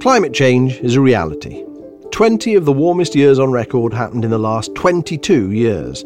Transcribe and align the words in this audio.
Climate 0.00 0.34
change 0.34 0.74
is 0.80 0.94
a 0.94 1.00
reality. 1.00 1.64
20 2.12 2.54
of 2.54 2.64
the 2.64 2.72
warmest 2.72 3.14
years 3.14 3.38
on 3.38 3.50
record 3.50 3.92
happened 3.92 4.24
in 4.24 4.30
the 4.30 4.38
last 4.38 4.74
22 4.74 5.52
years, 5.52 6.04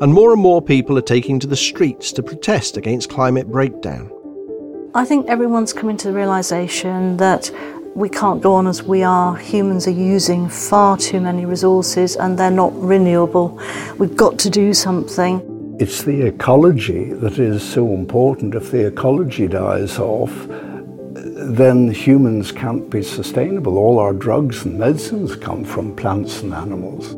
and 0.00 0.12
more 0.12 0.32
and 0.32 0.40
more 0.40 0.60
people 0.60 0.96
are 0.98 1.02
taking 1.02 1.40
to 1.40 1.46
the 1.46 1.56
streets 1.56 2.12
to 2.12 2.22
protest 2.22 2.76
against 2.76 3.08
climate 3.08 3.50
breakdown. 3.50 4.10
I 4.94 5.04
think 5.04 5.26
everyone's 5.26 5.72
coming 5.72 5.96
to 5.96 6.08
the 6.08 6.14
realization 6.14 7.16
that 7.16 7.50
we 7.96 8.08
can't 8.08 8.42
go 8.42 8.54
on 8.54 8.66
as 8.66 8.82
we 8.82 9.02
are. 9.02 9.36
Humans 9.36 9.86
are 9.88 9.90
using 9.90 10.48
far 10.48 10.96
too 10.96 11.20
many 11.20 11.46
resources 11.46 12.16
and 12.16 12.38
they're 12.38 12.50
not 12.50 12.72
renewable. 12.80 13.60
We've 13.98 14.16
got 14.16 14.38
to 14.40 14.50
do 14.50 14.74
something. 14.74 15.76
It's 15.80 16.04
the 16.04 16.26
ecology 16.26 17.12
that 17.14 17.38
is 17.38 17.62
so 17.62 17.94
important. 17.94 18.54
If 18.54 18.70
the 18.70 18.86
ecology 18.86 19.48
dies 19.48 19.98
off, 19.98 20.30
then 21.42 21.90
humans 21.90 22.52
can't 22.52 22.90
be 22.90 23.02
sustainable. 23.02 23.78
All 23.78 23.98
our 23.98 24.12
drugs 24.12 24.64
and 24.64 24.78
medicines 24.78 25.36
come 25.36 25.64
from 25.64 25.96
plants 25.96 26.42
and 26.42 26.52
animals. 26.52 27.14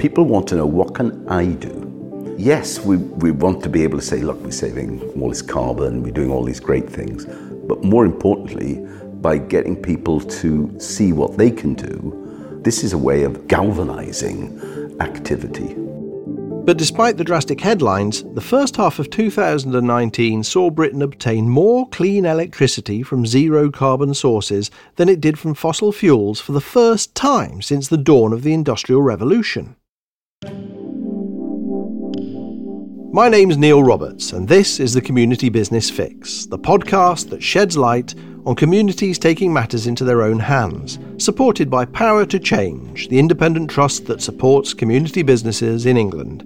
People 0.00 0.24
want 0.24 0.46
to 0.48 0.56
know 0.56 0.66
what 0.66 0.94
can 0.94 1.26
I 1.28 1.46
do? 1.46 2.34
Yes, 2.38 2.80
we, 2.80 2.96
we 2.96 3.30
want 3.30 3.62
to 3.64 3.68
be 3.68 3.82
able 3.82 3.98
to 3.98 4.04
say, 4.04 4.20
look, 4.20 4.40
we're 4.42 4.52
saving 4.52 5.02
all 5.20 5.28
this 5.28 5.42
carbon, 5.42 6.02
we're 6.02 6.12
doing 6.12 6.30
all 6.30 6.44
these 6.44 6.60
great 6.60 6.88
things. 6.88 7.26
But 7.26 7.82
more 7.82 8.04
importantly, 8.04 8.74
by 9.20 9.38
getting 9.38 9.80
people 9.80 10.20
to 10.20 10.74
see 10.78 11.12
what 11.12 11.36
they 11.36 11.50
can 11.50 11.74
do, 11.74 12.60
this 12.62 12.84
is 12.84 12.92
a 12.92 12.98
way 12.98 13.24
of 13.24 13.48
galvanizing 13.48 14.96
activity. 15.00 15.74
But 16.64 16.78
despite 16.78 17.16
the 17.16 17.24
drastic 17.24 17.60
headlines, 17.60 18.22
the 18.22 18.40
first 18.40 18.76
half 18.76 19.00
of 19.00 19.10
2019 19.10 20.44
saw 20.44 20.70
Britain 20.70 21.02
obtain 21.02 21.48
more 21.48 21.88
clean 21.88 22.24
electricity 22.24 23.02
from 23.02 23.26
zero 23.26 23.68
carbon 23.68 24.14
sources 24.14 24.70
than 24.94 25.08
it 25.08 25.20
did 25.20 25.40
from 25.40 25.54
fossil 25.54 25.90
fuels 25.90 26.40
for 26.40 26.52
the 26.52 26.60
first 26.60 27.16
time 27.16 27.62
since 27.62 27.88
the 27.88 27.96
dawn 27.96 28.32
of 28.32 28.44
the 28.44 28.52
Industrial 28.52 29.02
Revolution. 29.02 29.74
My 33.12 33.28
name's 33.28 33.58
Neil 33.58 33.82
Roberts, 33.82 34.32
and 34.32 34.46
this 34.46 34.78
is 34.78 34.94
the 34.94 35.02
Community 35.02 35.48
Business 35.48 35.90
Fix, 35.90 36.46
the 36.46 36.58
podcast 36.58 37.28
that 37.30 37.42
sheds 37.42 37.76
light 37.76 38.14
on 38.44 38.56
communities 38.56 39.18
taking 39.18 39.52
matters 39.52 39.86
into 39.86 40.04
their 40.04 40.22
own 40.22 40.38
hands, 40.38 40.98
supported 41.18 41.70
by 41.70 41.84
Power 41.84 42.26
to 42.26 42.38
Change, 42.38 43.08
the 43.08 43.18
independent 43.18 43.70
trust 43.70 44.06
that 44.06 44.20
supports 44.20 44.74
community 44.74 45.22
businesses 45.22 45.86
in 45.86 45.96
England. 45.96 46.42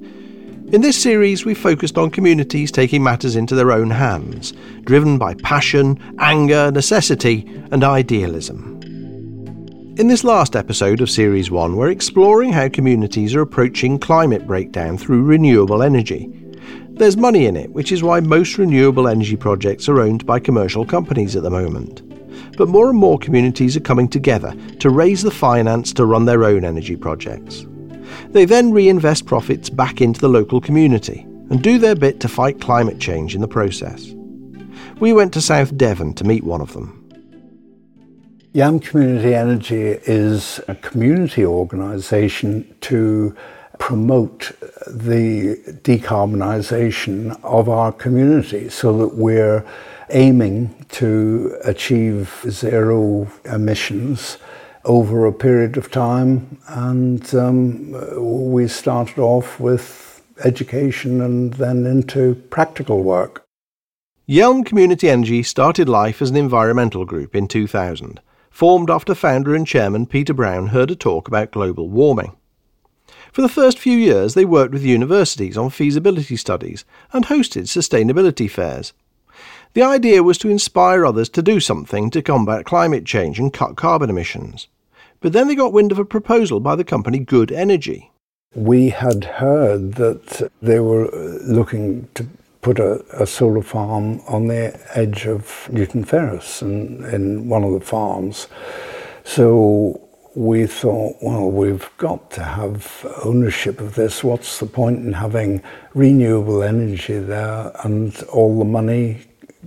In 0.72 0.80
this 0.80 1.00
series, 1.00 1.44
we 1.44 1.54
focused 1.54 1.96
on 1.96 2.10
communities 2.10 2.72
taking 2.72 3.02
matters 3.02 3.36
into 3.36 3.54
their 3.54 3.72
own 3.72 3.88
hands, 3.88 4.52
driven 4.82 5.16
by 5.16 5.34
passion, 5.34 5.98
anger, 6.18 6.70
necessity, 6.70 7.46
and 7.70 7.82
idealism. 7.82 8.74
In 9.96 10.08
this 10.08 10.24
last 10.24 10.56
episode 10.56 11.00
of 11.00 11.08
Series 11.08 11.50
1, 11.50 11.76
we're 11.76 11.90
exploring 11.90 12.52
how 12.52 12.68
communities 12.68 13.34
are 13.34 13.40
approaching 13.40 13.98
climate 13.98 14.46
breakdown 14.46 14.98
through 14.98 15.22
renewable 15.22 15.82
energy. 15.82 16.45
There's 16.96 17.18
money 17.18 17.44
in 17.44 17.58
it, 17.58 17.70
which 17.72 17.92
is 17.92 18.02
why 18.02 18.20
most 18.20 18.56
renewable 18.56 19.06
energy 19.06 19.36
projects 19.36 19.86
are 19.86 20.00
owned 20.00 20.24
by 20.24 20.40
commercial 20.40 20.86
companies 20.86 21.36
at 21.36 21.42
the 21.42 21.50
moment. 21.50 22.00
But 22.56 22.68
more 22.68 22.88
and 22.88 22.98
more 22.98 23.18
communities 23.18 23.76
are 23.76 23.80
coming 23.80 24.08
together 24.08 24.56
to 24.80 24.88
raise 24.88 25.22
the 25.22 25.30
finance 25.30 25.92
to 25.92 26.06
run 26.06 26.24
their 26.24 26.42
own 26.44 26.64
energy 26.64 26.96
projects. 26.96 27.66
They 28.30 28.46
then 28.46 28.72
reinvest 28.72 29.26
profits 29.26 29.68
back 29.68 30.00
into 30.00 30.22
the 30.22 30.30
local 30.30 30.58
community 30.58 31.20
and 31.50 31.62
do 31.62 31.76
their 31.76 31.94
bit 31.94 32.18
to 32.20 32.28
fight 32.28 32.62
climate 32.62 32.98
change 32.98 33.34
in 33.34 33.42
the 33.42 33.48
process. 33.48 34.14
We 34.98 35.12
went 35.12 35.34
to 35.34 35.42
South 35.42 35.76
Devon 35.76 36.14
to 36.14 36.24
meet 36.24 36.44
one 36.44 36.62
of 36.62 36.72
them. 36.72 37.02
Yealm 38.54 38.80
Community 38.80 39.34
Energy 39.34 39.98
is 40.06 40.62
a 40.66 40.74
community 40.74 41.44
organisation 41.44 42.74
to 42.80 43.36
promote 43.78 44.52
the 44.86 45.56
decarbonisation 45.82 47.38
of 47.42 47.68
our 47.68 47.92
community 47.92 48.68
so 48.68 48.96
that 48.98 49.14
we're 49.14 49.64
aiming 50.10 50.86
to 50.88 51.56
achieve 51.64 52.44
zero 52.48 53.30
emissions 53.44 54.38
over 54.84 55.26
a 55.26 55.32
period 55.32 55.76
of 55.76 55.90
time. 55.90 56.58
And 56.68 57.34
um, 57.34 58.50
we 58.52 58.68
started 58.68 59.18
off 59.18 59.58
with 59.58 60.22
education 60.44 61.20
and 61.20 61.54
then 61.54 61.86
into 61.86 62.34
practical 62.50 63.02
work. 63.02 63.44
Yealm 64.28 64.66
Community 64.66 65.08
Energy 65.08 65.42
started 65.42 65.88
life 65.88 66.20
as 66.20 66.30
an 66.30 66.36
environmental 66.36 67.04
group 67.04 67.36
in 67.36 67.46
2000, 67.46 68.20
formed 68.50 68.90
after 68.90 69.14
founder 69.14 69.54
and 69.54 69.66
chairman 69.66 70.06
Peter 70.06 70.34
Brown 70.34 70.68
heard 70.68 70.90
a 70.90 70.96
talk 70.96 71.28
about 71.28 71.52
global 71.52 71.88
warming. 71.88 72.36
For 73.36 73.42
the 73.42 73.50
first 73.50 73.78
few 73.78 73.98
years, 73.98 74.32
they 74.32 74.46
worked 74.46 74.72
with 74.72 74.82
universities 74.82 75.58
on 75.58 75.68
feasibility 75.68 76.36
studies 76.36 76.86
and 77.12 77.26
hosted 77.26 77.64
sustainability 77.64 78.50
fairs. 78.50 78.94
The 79.74 79.82
idea 79.82 80.22
was 80.22 80.38
to 80.38 80.48
inspire 80.48 81.04
others 81.04 81.28
to 81.28 81.42
do 81.42 81.60
something 81.60 82.08
to 82.12 82.22
combat 82.22 82.64
climate 82.64 83.04
change 83.04 83.38
and 83.38 83.52
cut 83.52 83.76
carbon 83.76 84.08
emissions. 84.08 84.68
But 85.20 85.34
then 85.34 85.48
they 85.48 85.54
got 85.54 85.74
wind 85.74 85.92
of 85.92 85.98
a 85.98 86.04
proposal 86.06 86.60
by 86.60 86.76
the 86.76 86.82
company 86.82 87.18
Good 87.18 87.52
Energy. 87.52 88.10
We 88.54 88.88
had 88.88 89.24
heard 89.24 89.96
that 89.96 90.50
they 90.62 90.80
were 90.80 91.14
uh, 91.14 91.42
looking 91.42 92.08
to 92.14 92.26
put 92.62 92.78
a, 92.78 93.04
a 93.22 93.26
solar 93.26 93.60
farm 93.60 94.22
on 94.26 94.46
the 94.46 94.80
edge 94.94 95.26
of 95.26 95.68
Newton 95.70 96.04
Ferrers 96.04 96.62
in, 96.62 97.04
in 97.04 97.50
one 97.50 97.64
of 97.64 97.74
the 97.74 97.80
farms. 97.80 98.46
So 99.24 100.05
we 100.36 100.66
thought, 100.66 101.16
well, 101.22 101.50
we've 101.50 101.90
got 101.96 102.30
to 102.30 102.42
have 102.42 103.06
ownership 103.24 103.80
of 103.80 103.94
this. 103.94 104.22
What's 104.22 104.60
the 104.60 104.66
point 104.66 104.98
in 104.98 105.14
having 105.14 105.62
renewable 105.94 106.62
energy 106.62 107.18
there 107.18 107.72
and 107.84 108.14
all 108.24 108.58
the 108.58 108.66
money 108.66 109.22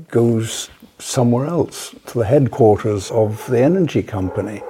goes 0.10 0.70
somewhere 1.00 1.48
else 1.48 1.96
to 2.06 2.20
the 2.20 2.26
headquarters 2.26 3.10
of 3.10 3.48
the 3.48 3.60
energy 3.60 4.04
company? 4.04 4.62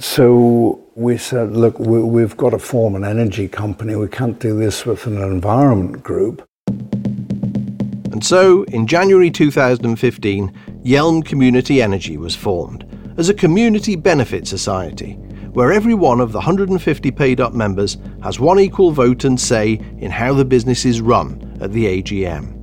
So 0.00 0.84
we 0.96 1.18
said, 1.18 1.52
look, 1.52 1.78
we, 1.78 2.20
have 2.20 2.36
got 2.36 2.50
to 2.50 2.58
form 2.58 2.96
an 2.96 3.04
energy 3.04 3.46
company. 3.46 3.94
We 3.94 4.08
can't 4.08 4.40
do 4.40 4.58
this 4.58 4.84
with 4.84 5.06
an 5.06 5.18
environment 5.18 6.02
group. 6.02 6.44
And 6.66 8.24
so, 8.24 8.64
in 8.64 8.88
January 8.88 9.30
2015, 9.30 10.52
Yealm 10.82 11.24
Community 11.24 11.80
Energy 11.80 12.16
was 12.16 12.34
formed 12.34 12.87
as 13.18 13.28
a 13.28 13.34
community 13.34 13.96
benefit 13.96 14.46
society, 14.46 15.14
where 15.52 15.72
every 15.72 15.94
one 15.94 16.20
of 16.20 16.30
the 16.30 16.38
150 16.38 17.10
paid 17.10 17.40
up 17.40 17.52
members 17.52 17.98
has 18.22 18.38
one 18.38 18.60
equal 18.60 18.92
vote 18.92 19.24
and 19.24 19.40
say 19.40 19.72
in 19.98 20.10
how 20.10 20.32
the 20.32 20.44
business 20.44 20.84
is 20.84 21.00
run 21.00 21.58
at 21.60 21.72
the 21.72 22.00
AGM. 22.00 22.54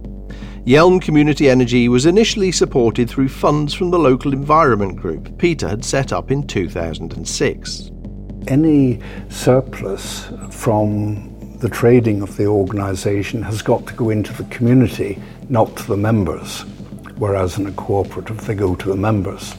Yealm 0.65 1.01
Community 1.01 1.49
Energy 1.49 1.89
was 1.89 2.05
initially 2.05 2.53
supported 2.53 3.09
through 3.09 3.27
funds 3.27 3.73
from 3.73 3.91
the 3.91 3.99
local 3.99 4.31
environment 4.31 4.95
group 4.95 5.37
Peter 5.37 5.67
had 5.67 5.83
set 5.83 6.13
up 6.13 6.31
in 6.31 6.47
2006. 6.47 7.91
Any 8.47 9.01
surplus 9.29 10.31
from 10.51 11.57
the 11.59 11.69
trading 11.69 12.21
of 12.21 12.37
the 12.37 12.45
organisation 12.45 13.43
has 13.43 13.61
got 13.61 13.85
to 13.87 13.93
go 13.93 14.09
into 14.09 14.31
the 14.33 14.45
community, 14.45 15.21
not 15.49 15.75
to 15.75 15.87
the 15.87 15.97
members, 15.97 16.61
whereas 17.17 17.57
in 17.57 17.67
a 17.67 17.71
cooperative 17.73 18.45
they 18.45 18.55
go 18.55 18.73
to 18.75 18.89
the 18.89 18.95
members. 18.95 19.53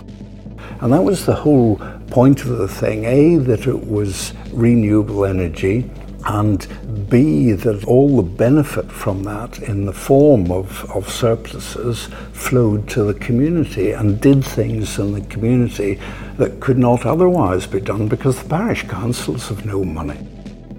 And 0.80 0.92
that 0.92 1.02
was 1.02 1.26
the 1.26 1.34
whole 1.34 1.76
point 2.10 2.42
of 2.42 2.48
the 2.58 2.68
thing 2.68 3.04
A, 3.04 3.36
that 3.36 3.66
it 3.66 3.86
was 3.86 4.32
renewable 4.52 5.24
energy, 5.24 5.90
and 6.26 6.66
B, 7.08 7.52
that 7.52 7.84
all 7.84 8.16
the 8.16 8.22
benefit 8.22 8.90
from 8.90 9.22
that 9.24 9.60
in 9.60 9.84
the 9.84 9.92
form 9.92 10.50
of, 10.50 10.90
of 10.90 11.08
surpluses 11.08 12.08
flowed 12.32 12.88
to 12.90 13.04
the 13.04 13.14
community 13.14 13.92
and 13.92 14.20
did 14.20 14.44
things 14.44 14.98
in 14.98 15.12
the 15.12 15.20
community 15.22 16.00
that 16.36 16.60
could 16.60 16.78
not 16.78 17.06
otherwise 17.06 17.66
be 17.66 17.80
done 17.80 18.08
because 18.08 18.42
the 18.42 18.48
parish 18.48 18.82
councils 18.88 19.48
have 19.48 19.64
no 19.64 19.84
money. 19.84 20.18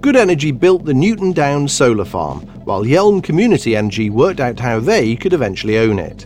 Good 0.00 0.16
Energy 0.16 0.52
built 0.52 0.84
the 0.84 0.94
Newton 0.94 1.32
Downs 1.32 1.72
solar 1.72 2.04
farm, 2.04 2.40
while 2.64 2.84
Yealm 2.84 3.22
Community 3.22 3.74
Energy 3.74 4.10
worked 4.10 4.38
out 4.38 4.60
how 4.60 4.78
they 4.80 5.16
could 5.16 5.32
eventually 5.32 5.78
own 5.78 5.98
it. 5.98 6.24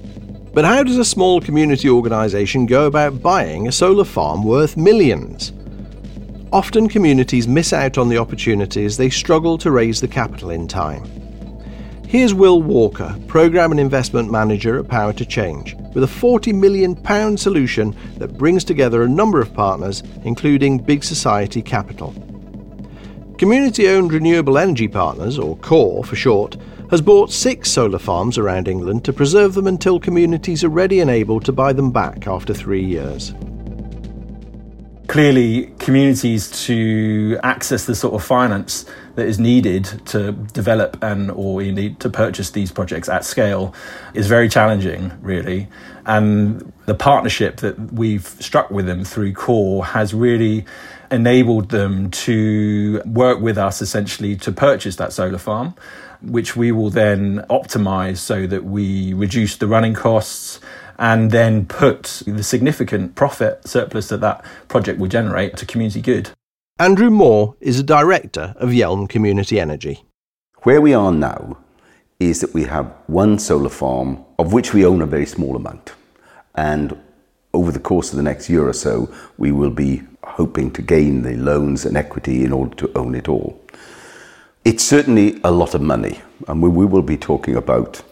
But 0.54 0.66
how 0.66 0.82
does 0.82 0.99
a 0.99 1.04
small 1.04 1.40
community 1.40 1.88
organisation 1.88 2.66
go 2.66 2.87
about 2.87 3.22
buying 3.22 3.69
a 3.69 3.72
solar 3.72 4.04
farm 4.04 4.44
worth 4.44 4.76
millions? 4.76 5.54
Often 6.52 6.90
communities 6.90 7.49
miss 7.49 7.72
out 7.72 7.96
on 7.96 8.10
the 8.10 8.19
opportunities 8.19 8.99
they 8.99 9.08
struggle 9.08 9.56
to 9.56 9.70
raise 9.70 10.02
the 10.02 10.08
capital 10.08 10.50
in 10.50 10.69
time. 10.69 11.04
Here's 12.06 12.34
Will 12.34 12.60
Walker, 12.60 13.19
Programme 13.28 13.70
and 13.70 13.81
Investment 13.81 14.31
Manager 14.31 14.78
at 14.78 14.88
Power 14.88 15.14
to 15.14 15.25
Change, 15.25 15.75
with 15.94 16.04
a 16.04 16.06
£40 16.06 16.54
million 16.54 17.38
solution 17.38 17.96
that 18.19 18.37
brings 18.37 18.62
together 18.62 19.02
a 19.02 19.08
number 19.08 19.40
of 19.40 19.54
partners, 19.54 20.02
including 20.25 20.76
Big 20.76 21.02
Society 21.02 21.62
Capital. 21.62 22.12
Community 23.38 23.88
owned 23.88 24.12
renewable 24.12 24.58
energy 24.58 24.87
partners, 24.87 25.38
or 25.38 25.56
CORE 25.56 26.04
for 26.04 26.14
short, 26.14 26.58
has 26.93 27.00
bought 27.00 27.33
six 27.33 27.71
solar 27.71 27.99
farms 27.99 28.37
around 28.37 28.69
England 28.69 29.03
to 29.03 29.15
preserve 29.15 29.55
them 29.55 29.67
until 29.67 29.99
communities 29.99 30.62
are 30.62 30.69
ready 30.69 31.00
and 31.00 31.11
able 31.11 31.41
to 31.41 31.50
buy 31.50 31.73
them 31.73 31.91
back 31.91 32.27
after 32.27 32.53
three 32.53 32.85
years. 32.85 33.33
clearly 35.09 35.67
communities 35.79 36.50
to 36.67 37.39
access 37.43 37.85
the 37.85 37.94
sort 37.94 38.15
of 38.15 38.25
finance 38.25 38.87
that 39.17 39.27
is 39.27 39.39
needed 39.39 39.85
to 40.06 40.33
develop 40.55 40.97
and 41.03 41.31
or 41.33 41.61
indeed 41.61 41.99
to 42.00 42.09
purchase 42.09 42.50
these 42.50 42.73
projects 42.73 43.09
at 43.11 43.23
scale 43.23 43.75
is 44.15 44.27
very 44.27 44.49
challenging 44.49 45.12
really 45.21 45.69
and 46.06 46.73
the 46.87 46.95
partnership 46.95 47.59
that 47.59 47.79
we've 47.93 48.27
struck 48.41 48.71
with 48.71 48.87
them 48.87 49.05
through 49.05 49.33
core 49.35 49.85
has 49.85 50.15
really 50.15 50.65
enabled 51.12 51.69
them 51.69 52.11
to 52.11 53.03
work 53.05 53.41
with 53.41 53.59
us 53.59 53.82
essentially 53.82 54.35
to 54.37 54.50
purchase 54.50 54.97
that 54.97 55.12
solar 55.12 55.38
farm 55.38 55.75
which 56.23 56.56
we 56.56 56.70
will 56.70 56.91
then 56.91 57.38
optimize 57.50 58.19
so 58.19 58.47
that 58.47 58.64
we 58.64 59.12
reduce 59.12 59.56
the 59.56 59.67
running 59.67 59.94
costs 59.94 60.61
and 60.99 61.31
then 61.31 61.67
put 61.67 62.23
the 62.26 62.43
significant 62.43 63.14
profit 63.14 63.67
surplus 63.67 64.09
that 64.09 64.20
that 64.20 64.44
project 64.69 64.99
will 64.99 65.09
generate 65.09 65.56
to 65.56 65.67
community 65.67 66.00
good. 66.00 66.31
Andrew 66.79 67.11
Moore 67.11 67.56
is 67.61 67.81
a 67.81 67.82
director 67.82 68.55
of 68.56 68.70
Yealm 68.70 69.09
Community 69.09 69.59
Energy. 69.59 70.05
Where 70.62 70.81
we 70.81 70.94
are 70.94 71.12
now 71.12 71.59
is 72.20 72.41
that 72.41 72.55
we 72.55 72.64
have 72.64 72.87
one 73.09 73.38
solar 73.38 73.69
farm 73.69 74.25
of 74.38 74.53
which 74.53 74.73
we 74.73 74.87
own 74.87 75.03
a 75.03 75.06
very 75.06 75.26
small 75.26 75.56
amount. 75.56 75.93
And 76.55 76.97
over 77.53 77.73
the 77.73 77.81
course 77.81 78.11
of 78.11 78.17
the 78.17 78.23
next 78.23 78.49
year 78.49 78.67
or 78.67 78.73
so, 78.73 79.12
we 79.37 79.50
will 79.50 79.70
be 79.70 80.03
hoping 80.25 80.71
to 80.73 80.83
gain 80.83 81.23
the 81.23 81.37
loans 81.37 81.85
and 81.85 81.97
equity 81.97 82.45
in 82.45 82.53
order 82.53 82.75
to 82.77 82.99
own 82.99 83.15
it 83.15 83.29
all. 83.29 83.61
It's 84.65 84.85
certainly 84.85 85.41
a 85.43 85.51
lot 85.51 85.75
of 85.75 85.81
money, 85.81 86.21
and 86.47 86.63
we, 86.63 86.69
we 86.69 86.87
will 86.87 87.03
be 87.03 87.17
talking 87.17 87.57
about 87.57 88.03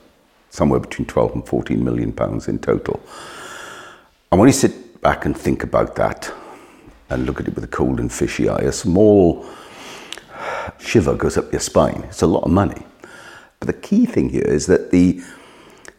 somewhere 0.50 0.80
between 0.80 1.06
12 1.06 1.34
and 1.34 1.46
14 1.46 1.82
million 1.82 2.12
pounds 2.12 2.48
in 2.48 2.58
total. 2.58 3.00
And 4.30 4.40
when 4.40 4.48
you 4.48 4.52
sit 4.52 5.00
back 5.00 5.24
and 5.24 5.36
think 5.36 5.62
about 5.62 5.94
that 5.96 6.32
and 7.08 7.26
look 7.26 7.40
at 7.40 7.48
it 7.48 7.54
with 7.54 7.64
a 7.64 7.68
cold 7.68 8.00
and 8.00 8.12
fishy 8.12 8.48
eye, 8.48 8.58
a 8.58 8.72
small 8.72 9.46
shiver 10.78 11.14
goes 11.14 11.36
up 11.36 11.52
your 11.52 11.60
spine. 11.60 12.02
It's 12.08 12.22
a 12.22 12.26
lot 12.26 12.44
of 12.44 12.50
money. 12.50 12.82
But 13.60 13.66
the 13.66 13.72
key 13.74 14.06
thing 14.06 14.30
here 14.30 14.42
is 14.42 14.66
that 14.66 14.90
the 14.90 15.22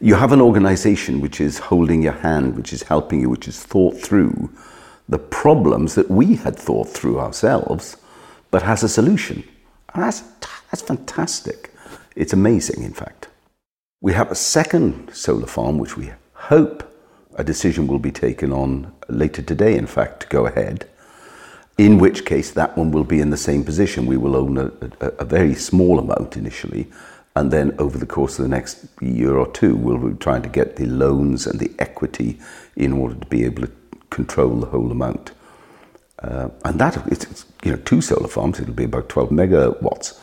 you 0.00 0.16
have 0.16 0.32
an 0.32 0.40
organization 0.40 1.20
which 1.20 1.40
is 1.40 1.58
holding 1.58 2.02
your 2.02 2.12
hand, 2.12 2.56
which 2.56 2.72
is 2.72 2.82
helping 2.82 3.20
you, 3.20 3.30
which 3.30 3.46
is 3.46 3.62
thought 3.62 3.96
through 3.96 4.50
the 5.08 5.18
problems 5.18 5.94
that 5.94 6.10
we 6.10 6.36
had 6.36 6.56
thought 6.56 6.88
through 6.88 7.18
ourselves, 7.18 7.96
but 8.50 8.62
has 8.62 8.82
a 8.82 8.88
solution. 8.88 9.44
And 9.94 10.02
that's, 10.02 10.20
that's 10.70 10.82
fantastic. 10.82 11.72
It's 12.16 12.32
amazing, 12.32 12.82
in 12.82 12.92
fact. 12.92 13.28
We 14.00 14.12
have 14.14 14.30
a 14.30 14.34
second 14.36 15.14
solar 15.14 15.46
farm, 15.46 15.78
which 15.78 15.96
we 15.96 16.12
hope 16.34 16.88
a 17.36 17.44
decision 17.44 17.86
will 17.86 17.98
be 17.98 18.12
taken 18.12 18.52
on 18.52 18.92
later 19.08 19.42
today, 19.42 19.76
in 19.76 19.86
fact, 19.86 20.20
to 20.20 20.26
go 20.28 20.46
ahead. 20.46 20.88
In 21.78 21.98
which 21.98 22.24
case, 22.24 22.50
that 22.50 22.76
one 22.76 22.90
will 22.90 23.04
be 23.04 23.20
in 23.20 23.30
the 23.30 23.36
same 23.36 23.64
position. 23.64 24.06
We 24.06 24.18
will 24.18 24.36
own 24.36 24.58
a, 24.58 24.70
a, 25.00 25.06
a 25.20 25.24
very 25.24 25.54
small 25.54 25.98
amount 25.98 26.36
initially, 26.36 26.88
and 27.34 27.50
then 27.50 27.74
over 27.78 27.96
the 27.96 28.06
course 28.06 28.38
of 28.38 28.42
the 28.42 28.50
next 28.50 28.84
year 29.00 29.36
or 29.36 29.50
two, 29.52 29.74
we'll 29.74 30.10
be 30.10 30.18
trying 30.18 30.42
to 30.42 30.50
get 30.50 30.76
the 30.76 30.86
loans 30.86 31.46
and 31.46 31.58
the 31.58 31.72
equity 31.78 32.38
in 32.76 32.92
order 32.92 33.14
to 33.14 33.26
be 33.26 33.44
able 33.44 33.62
to 33.62 33.72
control 34.12 34.60
the 34.60 34.66
whole 34.66 34.92
amount. 34.92 35.32
Uh, 36.20 36.48
and 36.64 36.78
that, 36.78 36.96
it's, 37.08 37.44
you 37.64 37.72
know, 37.72 37.78
two 37.78 38.00
solar 38.00 38.28
farms, 38.28 38.60
it'll 38.60 38.74
be 38.74 38.84
about 38.84 39.08
12 39.08 39.30
megawatts. 39.30 40.20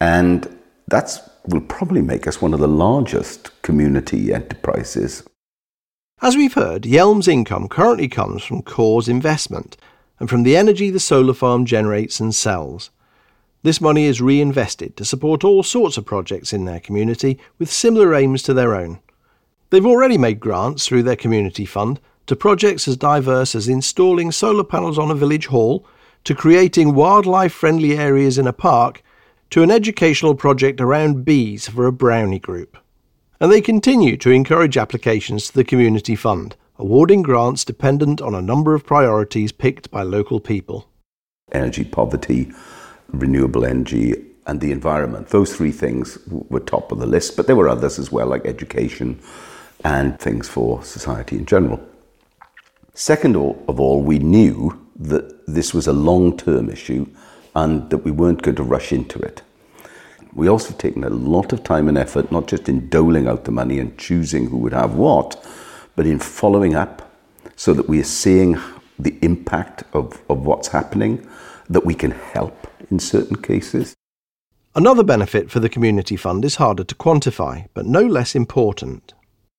And 0.00 0.58
that's 0.88 1.20
will 1.46 1.60
probably 1.60 2.02
make 2.02 2.26
us 2.26 2.40
one 2.40 2.54
of 2.54 2.60
the 2.60 2.68
largest 2.68 3.50
community 3.62 4.32
enterprises. 4.32 5.24
As 6.20 6.36
we've 6.36 6.54
heard, 6.54 6.86
Yealm's 6.86 7.26
income 7.26 7.68
currently 7.68 8.08
comes 8.08 8.44
from 8.44 8.62
Core's 8.62 9.08
investment 9.08 9.76
and 10.20 10.30
from 10.30 10.44
the 10.44 10.56
energy 10.56 10.90
the 10.90 11.00
solar 11.00 11.34
farm 11.34 11.66
generates 11.66 12.20
and 12.20 12.32
sells. 12.32 12.90
This 13.64 13.80
money 13.80 14.04
is 14.04 14.20
reinvested 14.20 14.96
to 14.96 15.04
support 15.04 15.44
all 15.44 15.62
sorts 15.62 15.96
of 15.96 16.06
projects 16.06 16.52
in 16.52 16.64
their 16.64 16.80
community 16.80 17.40
with 17.58 17.70
similar 17.70 18.14
aims 18.14 18.42
to 18.44 18.54
their 18.54 18.74
own. 18.74 19.00
They've 19.70 19.86
already 19.86 20.18
made 20.18 20.40
grants 20.40 20.86
through 20.86 21.04
their 21.04 21.16
community 21.16 21.64
fund 21.64 21.98
to 22.26 22.36
projects 22.36 22.86
as 22.86 22.96
diverse 22.96 23.54
as 23.54 23.68
installing 23.68 24.32
solar 24.32 24.64
panels 24.64 24.98
on 24.98 25.10
a 25.10 25.14
village 25.14 25.46
hall, 25.46 25.86
to 26.24 26.34
creating 26.34 26.94
wildlife 26.94 27.52
friendly 27.52 27.96
areas 27.96 28.38
in 28.38 28.46
a 28.46 28.52
park, 28.52 29.02
to 29.50 29.62
an 29.62 29.70
educational 29.70 30.34
project 30.34 30.80
around 30.80 31.24
bees 31.24 31.68
for 31.68 31.86
a 31.86 31.92
brownie 31.92 32.38
group. 32.38 32.78
And 33.40 33.50
they 33.50 33.60
continue 33.60 34.16
to 34.18 34.30
encourage 34.30 34.76
applications 34.76 35.48
to 35.48 35.54
the 35.54 35.64
Community 35.64 36.14
Fund, 36.14 36.56
awarding 36.78 37.22
grants 37.22 37.64
dependent 37.64 38.20
on 38.20 38.34
a 38.34 38.40
number 38.40 38.74
of 38.74 38.86
priorities 38.86 39.52
picked 39.52 39.90
by 39.90 40.02
local 40.02 40.40
people. 40.40 40.88
Energy 41.50 41.84
poverty, 41.84 42.52
renewable 43.08 43.64
energy, 43.64 44.14
and 44.46 44.60
the 44.60 44.72
environment. 44.72 45.28
Those 45.28 45.54
three 45.54 45.72
things 45.72 46.18
were 46.28 46.60
top 46.60 46.92
of 46.92 46.98
the 46.98 47.06
list, 47.06 47.36
but 47.36 47.46
there 47.46 47.56
were 47.56 47.68
others 47.68 47.98
as 47.98 48.10
well, 48.10 48.28
like 48.28 48.46
education 48.46 49.20
and 49.84 50.18
things 50.18 50.48
for 50.48 50.82
society 50.82 51.36
in 51.36 51.46
general. 51.46 51.80
Second 52.94 53.36
of 53.36 53.80
all, 53.80 54.02
we 54.02 54.18
knew 54.18 54.78
that 54.96 55.46
this 55.46 55.72
was 55.72 55.86
a 55.86 55.92
long 55.92 56.36
term 56.36 56.68
issue 56.68 57.06
and 57.54 57.88
that 57.90 57.98
we 57.98 58.10
weren't 58.10 58.42
going 58.42 58.56
to 58.56 58.62
rush 58.62 58.92
into 58.92 59.18
it. 59.18 59.42
We 60.34 60.48
also 60.48 60.74
taken 60.74 61.04
a 61.04 61.10
lot 61.10 61.52
of 61.52 61.62
time 61.62 61.88
and 61.88 61.96
effort, 61.96 62.30
not 62.30 62.48
just 62.48 62.68
in 62.68 62.88
doling 62.88 63.26
out 63.26 63.44
the 63.44 63.50
money 63.50 63.78
and 63.78 63.96
choosing 63.98 64.48
who 64.48 64.58
would 64.58 64.72
have 64.72 64.94
what, 64.94 65.42
but 65.96 66.06
in 66.06 66.18
following 66.18 66.74
up 66.74 67.10
so 67.56 67.74
that 67.74 67.88
we 67.88 68.00
are 68.00 68.04
seeing 68.04 68.58
the 68.98 69.18
impact 69.22 69.84
of, 69.92 70.22
of 70.28 70.44
what's 70.44 70.68
happening, 70.68 71.26
that 71.68 71.84
we 71.84 71.94
can 71.94 72.10
help 72.10 72.66
in 72.90 72.98
certain 72.98 73.36
cases. 73.36 73.94
Another 74.74 75.02
benefit 75.02 75.50
for 75.50 75.60
the 75.60 75.68
Community 75.68 76.16
Fund 76.16 76.44
is 76.44 76.56
harder 76.56 76.84
to 76.84 76.94
quantify, 76.94 77.68
but 77.74 77.84
no 77.84 78.02
less 78.02 78.34
important. 78.34 79.12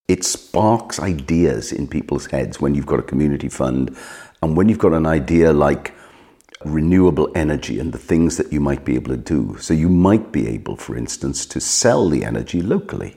It 0.06 0.22
sparks 0.22 1.00
ideas 1.00 1.72
in 1.72 1.88
people's 1.88 2.26
heads 2.26 2.60
when 2.60 2.74
you've 2.74 2.84
got 2.84 2.98
a 2.98 3.02
community 3.02 3.48
fund 3.48 3.96
and 4.42 4.54
when 4.54 4.68
you've 4.68 4.78
got 4.78 4.92
an 4.92 5.06
idea 5.06 5.50
like 5.50 5.94
renewable 6.62 7.30
energy 7.34 7.78
and 7.80 7.90
the 7.90 7.98
things 7.98 8.36
that 8.36 8.52
you 8.52 8.60
might 8.60 8.84
be 8.84 8.96
able 8.96 9.12
to 9.12 9.16
do. 9.16 9.56
So 9.58 9.72
you 9.72 9.88
might 9.88 10.30
be 10.30 10.46
able, 10.46 10.76
for 10.76 10.94
instance, 10.94 11.46
to 11.46 11.58
sell 11.58 12.10
the 12.10 12.22
energy 12.22 12.60
locally. 12.60 13.16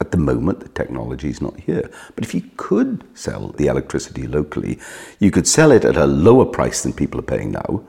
At 0.00 0.10
the 0.10 0.18
moment, 0.18 0.58
the 0.58 0.68
technology 0.68 1.30
is 1.30 1.40
not 1.40 1.60
here. 1.60 1.88
But 2.16 2.24
if 2.24 2.34
you 2.34 2.42
could 2.56 3.04
sell 3.16 3.50
the 3.50 3.68
electricity 3.68 4.26
locally, 4.26 4.80
you 5.20 5.30
could 5.30 5.46
sell 5.46 5.70
it 5.70 5.84
at 5.84 5.96
a 5.96 6.06
lower 6.06 6.44
price 6.44 6.82
than 6.82 6.92
people 6.92 7.20
are 7.20 7.22
paying 7.22 7.52
now. 7.52 7.84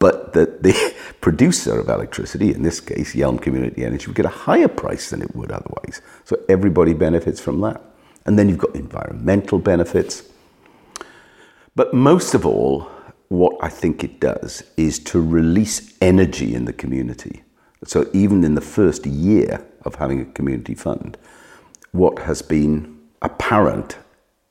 But 0.00 0.32
the, 0.32 0.46
the 0.60 0.94
producer 1.20 1.78
of 1.78 1.88
electricity, 1.88 2.52
in 2.52 2.62
this 2.62 2.80
case, 2.80 3.14
Yealm 3.14 3.40
Community 3.40 3.84
Energy, 3.84 4.06
would 4.06 4.16
get 4.16 4.26
a 4.26 4.30
higher 4.30 4.66
price 4.66 5.10
than 5.10 5.22
it 5.22 5.36
would 5.36 5.52
otherwise. 5.52 6.02
So 6.24 6.36
everybody 6.48 6.94
benefits 6.94 7.38
from 7.38 7.60
that. 7.60 7.80
And 8.26 8.36
then 8.36 8.48
you've 8.48 8.58
got 8.58 8.74
environmental 8.74 9.58
benefits. 9.58 10.24
But 11.76 11.94
most 11.94 12.34
of 12.34 12.44
all, 12.44 12.90
what 13.28 13.56
I 13.60 13.68
think 13.68 14.02
it 14.02 14.18
does 14.18 14.64
is 14.76 14.98
to 15.00 15.20
release 15.20 15.96
energy 16.00 16.54
in 16.54 16.64
the 16.64 16.72
community. 16.72 17.44
So 17.84 18.10
even 18.12 18.42
in 18.42 18.54
the 18.54 18.60
first 18.60 19.06
year 19.06 19.64
of 19.84 19.94
having 19.94 20.20
a 20.20 20.24
community 20.24 20.74
fund, 20.74 21.16
what 21.92 22.20
has 22.20 22.42
been 22.42 22.98
apparent 23.22 23.98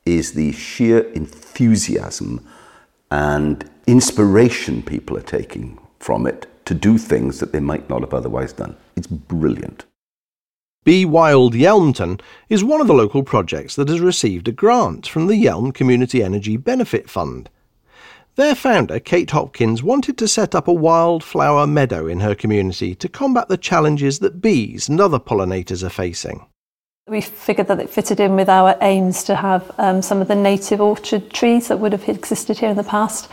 is 0.06 0.32
the 0.32 0.52
sheer 0.52 1.00
enthusiasm 1.12 2.46
and 3.10 3.68
inspiration 3.86 4.82
people 4.82 5.16
are 5.16 5.22
taking 5.22 5.78
from 5.98 6.26
it 6.26 6.46
to 6.64 6.74
do 6.74 6.98
things 6.98 7.40
that 7.40 7.52
they 7.52 7.60
might 7.60 7.88
not 7.90 8.02
have 8.02 8.14
otherwise 8.14 8.52
done. 8.52 8.76
It's 8.96 9.06
brilliant. 9.06 9.84
Be 10.84 11.04
Wild 11.04 11.54
Yealmpton 11.54 12.20
is 12.48 12.64
one 12.64 12.80
of 12.80 12.86
the 12.86 12.94
local 12.94 13.22
projects 13.22 13.76
that 13.76 13.88
has 13.88 14.00
received 14.00 14.48
a 14.48 14.52
grant 14.52 15.06
from 15.06 15.26
the 15.26 15.34
Yealm 15.34 15.74
Community 15.74 16.22
Energy 16.22 16.56
Benefit 16.56 17.10
Fund. 17.10 17.50
Their 18.36 18.54
founder, 18.54 18.98
Kate 18.98 19.30
Hopkins, 19.32 19.82
wanted 19.82 20.16
to 20.16 20.28
set 20.28 20.54
up 20.54 20.68
a 20.68 20.72
wildflower 20.72 21.66
meadow 21.66 22.06
in 22.06 22.20
her 22.20 22.34
community 22.34 22.94
to 22.94 23.08
combat 23.08 23.48
the 23.48 23.58
challenges 23.58 24.20
that 24.20 24.40
bees 24.40 24.88
and 24.88 25.00
other 25.00 25.18
pollinators 25.18 25.82
are 25.82 25.90
facing. 25.90 26.46
We 27.10 27.22
figured 27.22 27.66
that 27.66 27.80
it 27.80 27.90
fitted 27.90 28.20
in 28.20 28.36
with 28.36 28.48
our 28.48 28.76
aims 28.82 29.24
to 29.24 29.34
have 29.34 29.68
um, 29.78 30.00
some 30.00 30.20
of 30.20 30.28
the 30.28 30.36
native 30.36 30.80
orchard 30.80 31.32
trees 31.32 31.66
that 31.66 31.80
would 31.80 31.90
have 31.90 32.08
existed 32.08 32.58
here 32.58 32.70
in 32.70 32.76
the 32.76 32.84
past. 32.84 33.28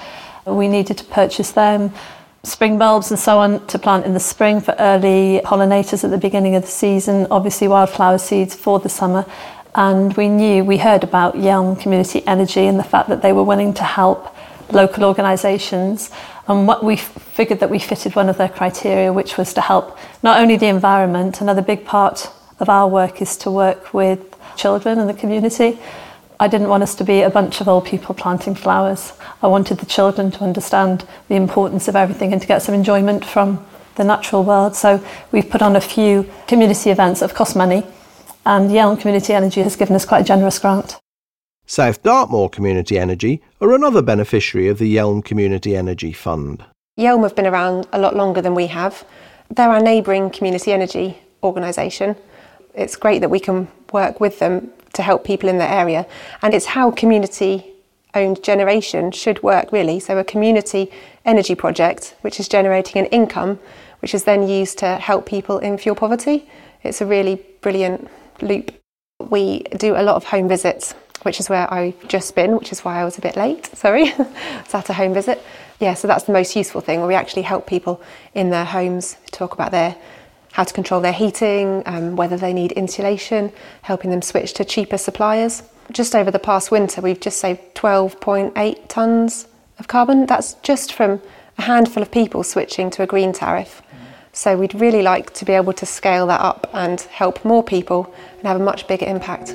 We 0.48 0.68
needed 0.68 0.98
to 0.98 1.04
purchase 1.04 1.52
them, 1.52 1.94
spring 2.42 2.80
bulbs 2.80 3.12
and 3.12 3.20
so 3.20 3.38
on 3.38 3.68
to 3.68 3.78
plant 3.78 4.08
in 4.08 4.16
the 4.16 4.20
spring 4.20 4.62
for 4.62 4.74
early 4.80 5.42
pollinators 5.46 6.04
at 6.04 6.10
the 6.10 6.18
beginning 6.18 6.56
of 6.56 6.64
the 6.64 6.68
season, 6.70 7.28
obviously 7.30 7.68
wildflower 7.68 8.18
seeds 8.18 8.56
for 8.56 8.80
the 8.80 8.90
summer. 8.90 9.28
And 9.76 10.12
we 10.18 10.28
knew, 10.28 10.64
we 10.64 10.80
heard 10.80 11.04
about 11.04 11.36
Yealm 11.36 11.80
Community 11.80 12.26
Energy 12.26 12.66
and 12.66 12.80
the 12.80 12.84
fact 12.84 13.10
that 13.10 13.22
they 13.22 13.32
were 13.32 13.44
willing 13.44 13.76
to 13.76 13.84
help 13.84 14.36
local 14.72 15.04
organisations. 15.04 16.10
And 16.48 16.68
what 16.68 16.84
we 16.84 16.96
figured 16.96 17.60
that 17.60 17.70
we 17.70 17.78
fitted 17.78 18.16
one 18.16 18.28
of 18.28 18.40
their 18.40 18.50
criteria, 18.50 19.14
which 19.14 19.38
was 19.38 19.54
to 19.54 19.62
help 19.62 20.00
not 20.24 20.42
only 20.42 20.58
the 20.58 20.66
environment, 20.66 21.42
another 21.42 21.62
big 21.62 21.86
part 21.86 22.32
of 22.60 22.70
our 22.70 22.88
work 22.88 23.22
is 23.22 23.38
to 23.38 23.52
work 23.52 23.94
with 23.94 24.20
children 24.56 25.00
and 25.00 25.10
the 25.10 25.14
community. 25.14 25.80
I 26.40 26.48
didn't 26.48 26.70
want 26.70 26.84
us 26.84 26.96
to 26.96 27.04
be 27.04 27.22
a 27.22 27.30
bunch 27.30 27.62
of 27.62 27.68
old 27.68 27.86
people 27.86 28.14
planting 28.14 28.56
flowers. 28.56 29.14
I 29.42 29.48
wanted 29.48 29.80
the 29.80 29.86
children 29.86 30.30
to 30.32 30.44
understand 30.44 31.08
the 31.30 31.36
importance 31.36 31.88
of 31.88 31.96
everything 31.96 32.32
and 32.32 32.42
to 32.42 32.48
get 32.48 32.62
some 32.62 32.76
enjoyment 32.76 33.26
from 33.26 33.66
the 33.96 34.04
natural 34.04 34.44
world. 34.44 34.76
So 34.76 35.04
we've 35.32 35.50
put 35.50 35.62
on 35.62 35.76
a 35.76 35.82
few 35.82 36.30
community 36.48 36.92
events 36.92 37.20
that 37.20 37.30
have 37.30 37.38
cost 37.38 37.56
money, 37.56 37.84
and 38.46 38.70
Yealm 38.70 39.00
Community 39.00 39.34
Energy 39.34 39.62
has 39.62 39.76
given 39.76 39.96
us 39.96 40.06
quite 40.06 40.22
a 40.22 40.24
generous 40.24 40.60
grant. 40.60 41.00
South 41.66 42.02
Dartmoor 42.04 42.50
Community 42.50 42.98
Energy 42.98 43.42
are 43.60 43.74
another 43.74 44.02
beneficiary 44.02 44.70
of 44.70 44.78
the 44.78 44.96
Yealm 44.96 45.26
Community 45.26 45.76
Energy 45.76 46.14
Fund. 46.14 46.64
Yealm 46.98 47.24
have 47.24 47.36
been 47.36 47.48
around 47.48 47.88
a 47.92 48.00
lot 48.00 48.16
longer 48.16 48.42
than 48.42 48.56
we 48.56 48.68
have. 48.68 49.04
They're 49.50 49.70
our 49.70 49.82
neighbouring 49.82 50.30
community 50.30 50.72
energy 50.72 51.18
organisation. 51.44 52.16
It's 52.78 52.96
great 52.96 53.20
that 53.20 53.30
we 53.30 53.40
can 53.40 53.68
work 53.92 54.22
with 54.22 54.40
them 54.40 54.72
to 54.94 55.02
help 55.02 55.26
people 55.26 55.50
in 55.50 55.58
the 55.58 55.70
area, 55.70 56.06
and 56.42 56.54
it's 56.54 56.68
how 56.68 56.92
community 56.92 57.66
owned 58.14 58.42
generation 58.44 59.12
should 59.12 59.44
work 59.44 59.72
really. 59.72 60.00
So, 60.00 60.18
a 60.18 60.24
community 60.24 60.92
energy 61.26 61.56
project 61.56 62.16
which 62.22 62.40
is 62.40 62.48
generating 62.48 63.02
an 63.02 63.08
income 63.08 63.60
which 64.02 64.14
is 64.14 64.24
then 64.24 64.48
used 64.48 64.78
to 64.78 64.96
help 64.98 65.26
people 65.26 65.58
in 65.60 65.78
fuel 65.78 65.96
poverty. 65.96 66.48
It's 66.84 67.02
a 67.02 67.06
really 67.06 67.44
brilliant 67.62 68.08
loop. 68.42 68.72
We 69.20 69.64
do 69.78 69.96
a 69.96 70.04
lot 70.04 70.16
of 70.16 70.26
home 70.26 70.48
visits, 70.48 70.94
which 71.24 71.40
is 71.40 71.50
where 71.50 71.72
I've 71.74 72.08
just 72.08 72.36
been, 72.36 72.56
which 72.56 72.72
is 72.72 72.82
why 72.86 73.00
I 73.00 73.04
was 73.04 73.18
a 73.18 73.22
bit 73.22 73.36
late. 73.36 73.66
Sorry, 73.76 74.14
it's 74.60 74.76
at 74.76 74.90
a 74.90 74.94
home 74.94 75.14
visit. 75.14 75.42
Yeah, 75.80 75.94
so 75.94 76.08
that's 76.08 76.26
the 76.26 76.34
most 76.34 76.56
useful 76.56 76.82
thing 76.82 77.00
where 77.00 77.08
we 77.08 77.16
actually 77.16 77.44
help 77.44 77.68
people 77.68 78.02
in 78.34 78.50
their 78.50 78.66
homes 78.66 79.18
talk 79.32 79.54
about 79.54 79.72
their 79.72 79.96
how 80.58 80.64
to 80.64 80.74
control 80.74 81.00
their 81.00 81.14
heating, 81.14 81.84
um, 81.86 82.16
whether 82.16 82.36
they 82.36 82.52
need 82.52 82.72
insulation, 82.72 83.52
helping 83.84 84.10
them 84.10 84.24
switch 84.24 84.56
to 84.56 84.66
cheaper 84.66 84.98
suppliers. 84.98 85.62
Just 85.92 86.16
over 86.16 86.32
the 86.32 86.40
past 86.40 86.72
winter, 86.72 87.00
we've 87.00 87.20
just 87.20 87.40
saved 87.40 87.60
12.8 87.76 88.88
tonnes 88.88 89.46
of 89.78 89.88
carbon. 89.88 90.26
That's 90.26 90.56
just 90.64 90.94
from 90.94 91.22
a 91.60 91.62
handful 91.62 92.02
of 92.02 92.10
people 92.10 92.42
switching 92.42 92.90
to 92.90 93.04
a 93.04 93.06
green 93.06 93.34
tariff. 93.34 93.84
So 94.34 94.58
we'd 94.58 94.74
really 94.74 95.04
like 95.04 95.32
to 95.36 95.46
be 95.46 95.54
able 95.54 95.74
to 95.74 95.86
scale 95.86 96.26
that 96.26 96.42
up 96.42 96.68
and 96.74 97.00
help 97.02 97.46
more 97.46 97.62
people 97.62 98.12
and 98.40 98.48
have 98.48 98.60
a 98.60 98.64
much 98.64 98.88
bigger 98.88 99.06
impact. 99.06 99.50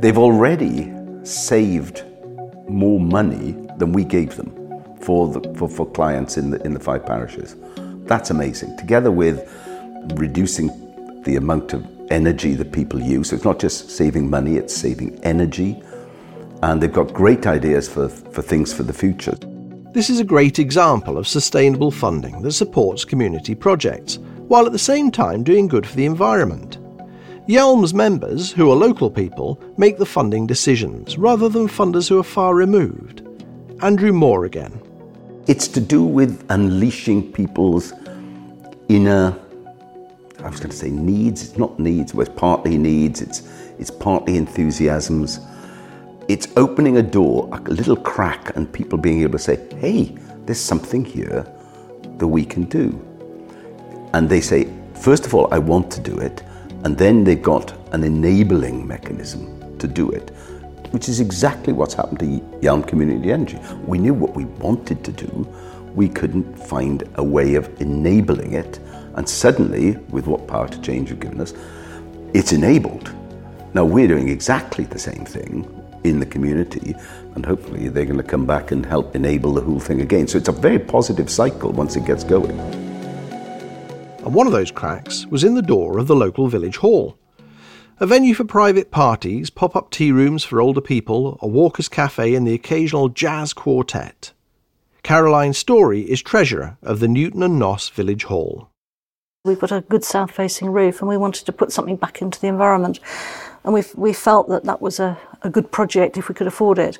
They've 0.00 0.16
already 0.16 0.90
saved 1.24 2.04
more 2.70 3.00
money 3.00 3.54
than 3.76 3.92
we 3.92 4.04
gave 4.04 4.36
them 4.36 4.54
for, 5.02 5.28
the, 5.28 5.54
for, 5.58 5.68
for 5.68 5.84
clients 5.90 6.38
in 6.38 6.48
the, 6.50 6.62
in 6.64 6.72
the 6.72 6.80
five 6.80 7.04
parishes. 7.04 7.54
That's 8.08 8.30
amazing. 8.30 8.76
Together 8.78 9.10
with 9.10 9.46
reducing 10.14 10.68
the 11.24 11.36
amount 11.36 11.74
of 11.74 11.86
energy 12.10 12.54
that 12.54 12.72
people 12.72 13.00
use. 13.00 13.32
It's 13.32 13.44
not 13.44 13.58
just 13.58 13.90
saving 13.90 14.30
money, 14.30 14.56
it's 14.56 14.74
saving 14.74 15.22
energy. 15.24 15.82
And 16.62 16.82
they've 16.82 16.92
got 16.92 17.12
great 17.12 17.46
ideas 17.46 17.88
for, 17.88 18.08
for 18.08 18.42
things 18.42 18.72
for 18.72 18.82
the 18.82 18.94
future. 18.94 19.36
This 19.92 20.10
is 20.10 20.20
a 20.20 20.24
great 20.24 20.58
example 20.58 21.18
of 21.18 21.28
sustainable 21.28 21.90
funding 21.90 22.42
that 22.42 22.52
supports 22.52 23.04
community 23.04 23.54
projects, 23.54 24.18
while 24.48 24.66
at 24.66 24.72
the 24.72 24.78
same 24.78 25.10
time 25.10 25.42
doing 25.44 25.68
good 25.68 25.86
for 25.86 25.96
the 25.96 26.06
environment. 26.06 26.78
Yealm's 27.46 27.94
members, 27.94 28.52
who 28.52 28.70
are 28.70 28.76
local 28.76 29.10
people, 29.10 29.62
make 29.76 29.98
the 29.98 30.06
funding 30.06 30.46
decisions 30.46 31.16
rather 31.16 31.48
than 31.48 31.68
funders 31.68 32.08
who 32.08 32.18
are 32.18 32.24
far 32.24 32.54
removed. 32.54 33.22
Andrew 33.82 34.12
Moore 34.12 34.44
again. 34.44 34.82
It's 35.48 35.66
to 35.68 35.80
do 35.80 36.04
with 36.04 36.44
unleashing 36.50 37.32
people's 37.32 37.94
inner, 38.90 39.34
I 40.40 40.48
was 40.50 40.60
going 40.60 40.68
to 40.68 40.76
say 40.76 40.90
needs, 40.90 41.42
it's 41.42 41.56
not 41.56 41.80
needs, 41.80 42.12
but 42.12 42.28
it's 42.28 42.38
partly 42.38 42.76
needs, 42.76 43.22
it's, 43.22 43.48
it's 43.78 43.90
partly 43.90 44.36
enthusiasms. 44.36 45.40
It's 46.28 46.48
opening 46.58 46.98
a 46.98 47.02
door, 47.02 47.48
a 47.50 47.60
little 47.62 47.96
crack, 47.96 48.54
and 48.56 48.70
people 48.70 48.98
being 48.98 49.22
able 49.22 49.32
to 49.32 49.38
say, 49.38 49.58
hey, 49.78 50.14
there's 50.44 50.60
something 50.60 51.02
here 51.02 51.50
that 52.18 52.26
we 52.26 52.44
can 52.44 52.64
do. 52.64 53.02
And 54.12 54.28
they 54.28 54.42
say, 54.42 54.70
first 54.96 55.24
of 55.24 55.34
all, 55.34 55.48
I 55.50 55.58
want 55.60 55.90
to 55.92 56.00
do 56.02 56.18
it, 56.18 56.42
and 56.84 56.98
then 56.98 57.24
they've 57.24 57.42
got 57.42 57.72
an 57.94 58.04
enabling 58.04 58.86
mechanism 58.86 59.78
to 59.78 59.88
do 59.88 60.10
it 60.10 60.30
which 60.90 61.08
is 61.08 61.20
exactly 61.20 61.72
what's 61.72 61.94
happened 61.94 62.18
to 62.20 62.26
Yealm 62.60 62.86
Community 62.86 63.32
Energy. 63.32 63.58
We 63.86 63.98
knew 63.98 64.14
what 64.14 64.34
we 64.34 64.44
wanted 64.44 65.04
to 65.04 65.12
do, 65.12 65.46
we 65.94 66.08
couldn't 66.08 66.54
find 66.58 67.08
a 67.16 67.24
way 67.24 67.54
of 67.54 67.68
enabling 67.80 68.52
it, 68.52 68.78
and 69.14 69.28
suddenly, 69.28 69.96
with 70.10 70.26
what 70.26 70.46
Power 70.46 70.68
to 70.68 70.80
Change 70.80 71.10
you've 71.10 71.20
given 71.20 71.40
us, 71.40 71.54
it's 72.34 72.52
enabled. 72.52 73.12
Now 73.74 73.84
we're 73.84 74.08
doing 74.08 74.28
exactly 74.28 74.84
the 74.84 74.98
same 74.98 75.24
thing 75.24 75.66
in 76.04 76.20
the 76.20 76.26
community, 76.26 76.94
and 77.34 77.44
hopefully 77.44 77.88
they're 77.88 78.04
going 78.04 78.18
to 78.18 78.22
come 78.22 78.46
back 78.46 78.70
and 78.70 78.84
help 78.84 79.16
enable 79.16 79.52
the 79.54 79.60
whole 79.60 79.80
thing 79.80 80.00
again. 80.00 80.28
So 80.28 80.38
it's 80.38 80.48
a 80.48 80.52
very 80.52 80.78
positive 80.78 81.28
cycle 81.30 81.72
once 81.72 81.96
it 81.96 82.04
gets 82.04 82.24
going. 82.24 82.58
And 84.20 84.34
one 84.34 84.46
of 84.46 84.52
those 84.52 84.70
cracks 84.70 85.26
was 85.26 85.44
in 85.44 85.54
the 85.54 85.62
door 85.62 85.98
of 85.98 86.06
the 86.06 86.16
local 86.16 86.48
village 86.48 86.76
hall 86.76 87.18
a 88.00 88.06
venue 88.06 88.34
for 88.34 88.44
private 88.44 88.90
parties, 88.90 89.50
pop 89.50 89.74
up 89.74 89.90
tea 89.90 90.12
rooms 90.12 90.44
for 90.44 90.60
older 90.60 90.80
people, 90.80 91.38
a 91.42 91.48
walker's 91.48 91.88
cafe, 91.88 92.34
and 92.34 92.46
the 92.46 92.54
occasional 92.54 93.08
jazz 93.08 93.52
quartet. 93.52 94.32
Caroline 95.02 95.52
Story 95.52 96.02
is 96.02 96.22
treasurer 96.22 96.76
of 96.82 97.00
the 97.00 97.08
Newton 97.08 97.42
and 97.42 97.60
Noss 97.60 97.90
Village 97.90 98.24
Hall. 98.24 98.70
We've 99.44 99.58
got 99.58 99.72
a 99.72 99.80
good 99.80 100.04
south 100.04 100.30
facing 100.30 100.70
roof 100.70 101.00
and 101.00 101.08
we 101.08 101.16
wanted 101.16 101.46
to 101.46 101.52
put 101.52 101.72
something 101.72 101.96
back 101.96 102.20
into 102.20 102.40
the 102.40 102.48
environment. 102.48 103.00
And 103.64 103.72
we 103.72 103.82
we 103.94 104.12
felt 104.12 104.48
that 104.48 104.64
that 104.64 104.80
was 104.80 105.00
a, 105.00 105.18
a 105.42 105.50
good 105.50 105.70
project 105.72 106.16
if 106.16 106.28
we 106.28 106.34
could 106.34 106.46
afford 106.46 106.78
it. 106.78 106.98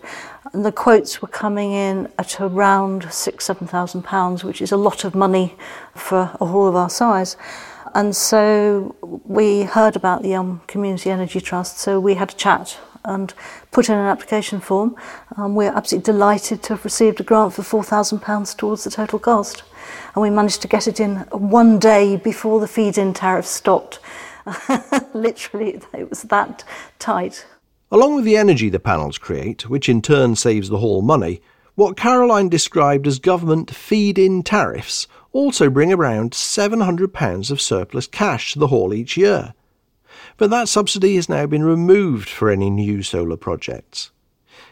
And 0.52 0.64
the 0.64 0.72
quotes 0.72 1.20
were 1.20 1.28
coming 1.28 1.72
in 1.72 2.08
at 2.18 2.40
around 2.40 3.12
six, 3.12 3.44
seven 3.44 3.66
thousand 3.66 4.02
pounds, 4.02 4.44
which 4.44 4.62
is 4.62 4.72
a 4.72 4.76
lot 4.76 5.04
of 5.04 5.14
money 5.14 5.56
for 5.94 6.30
a 6.40 6.46
hall 6.46 6.66
of 6.66 6.76
our 6.76 6.90
size. 6.90 7.36
And 7.98 8.14
so 8.14 8.94
we 9.26 9.62
heard 9.62 9.96
about 9.96 10.22
the 10.22 10.36
um, 10.36 10.60
Community 10.68 11.10
Energy 11.10 11.40
Trust, 11.40 11.80
so 11.80 11.98
we 11.98 12.14
had 12.14 12.30
a 12.30 12.34
chat 12.36 12.78
and 13.04 13.34
put 13.72 13.88
in 13.88 13.96
an 13.96 14.06
application 14.06 14.60
form. 14.60 14.94
Um, 15.36 15.56
we're 15.56 15.72
absolutely 15.72 16.12
delighted 16.12 16.62
to 16.62 16.74
have 16.74 16.84
received 16.84 17.18
a 17.18 17.24
grant 17.24 17.54
for 17.54 17.62
£4,000 17.62 18.56
towards 18.56 18.84
the 18.84 18.90
total 18.90 19.18
cost. 19.18 19.64
And 20.14 20.22
we 20.22 20.30
managed 20.30 20.62
to 20.62 20.68
get 20.68 20.86
it 20.86 21.00
in 21.00 21.16
one 21.32 21.80
day 21.80 22.14
before 22.14 22.60
the 22.60 22.68
feed-in 22.68 23.14
tariff 23.14 23.46
stopped. 23.46 23.98
Literally, 25.12 25.80
it 25.92 26.08
was 26.08 26.22
that 26.22 26.62
tight. 27.00 27.46
Along 27.90 28.14
with 28.14 28.24
the 28.24 28.36
energy 28.36 28.68
the 28.68 28.78
panels 28.78 29.18
create, 29.18 29.68
which 29.68 29.88
in 29.88 30.02
turn 30.02 30.36
saves 30.36 30.68
the 30.68 30.78
hall 30.78 31.02
money, 31.02 31.42
what 31.74 31.96
Caroline 31.96 32.48
described 32.48 33.08
as 33.08 33.18
government 33.18 33.74
feed-in 33.74 34.44
tariffs 34.44 35.08
also 35.32 35.70
bring 35.70 35.92
around 35.92 36.32
£700 36.32 37.50
of 37.50 37.60
surplus 37.60 38.06
cash 38.06 38.52
to 38.52 38.58
the 38.58 38.68
hall 38.68 38.94
each 38.94 39.16
year. 39.16 39.54
But 40.36 40.50
that 40.50 40.68
subsidy 40.68 41.16
has 41.16 41.28
now 41.28 41.46
been 41.46 41.64
removed 41.64 42.28
for 42.28 42.50
any 42.50 42.70
new 42.70 43.02
solar 43.02 43.36
projects. 43.36 44.10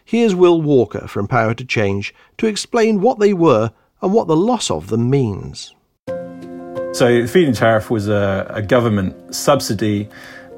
Here's 0.04 0.34
Will 0.34 0.62
Walker 0.62 1.08
from 1.08 1.26
Power 1.26 1.54
to 1.54 1.64
Change 1.64 2.14
to 2.38 2.46
explain 2.46 3.00
what 3.00 3.18
they 3.18 3.32
were 3.32 3.72
and 4.00 4.12
what 4.12 4.28
the 4.28 4.36
loss 4.36 4.70
of 4.70 4.88
them 4.88 5.10
means. 5.10 5.74
So, 6.06 7.22
the 7.22 7.28
feed-in 7.28 7.52
tariff 7.52 7.90
was 7.90 8.08
a, 8.08 8.46
a 8.48 8.62
government 8.62 9.34
subsidy 9.34 10.08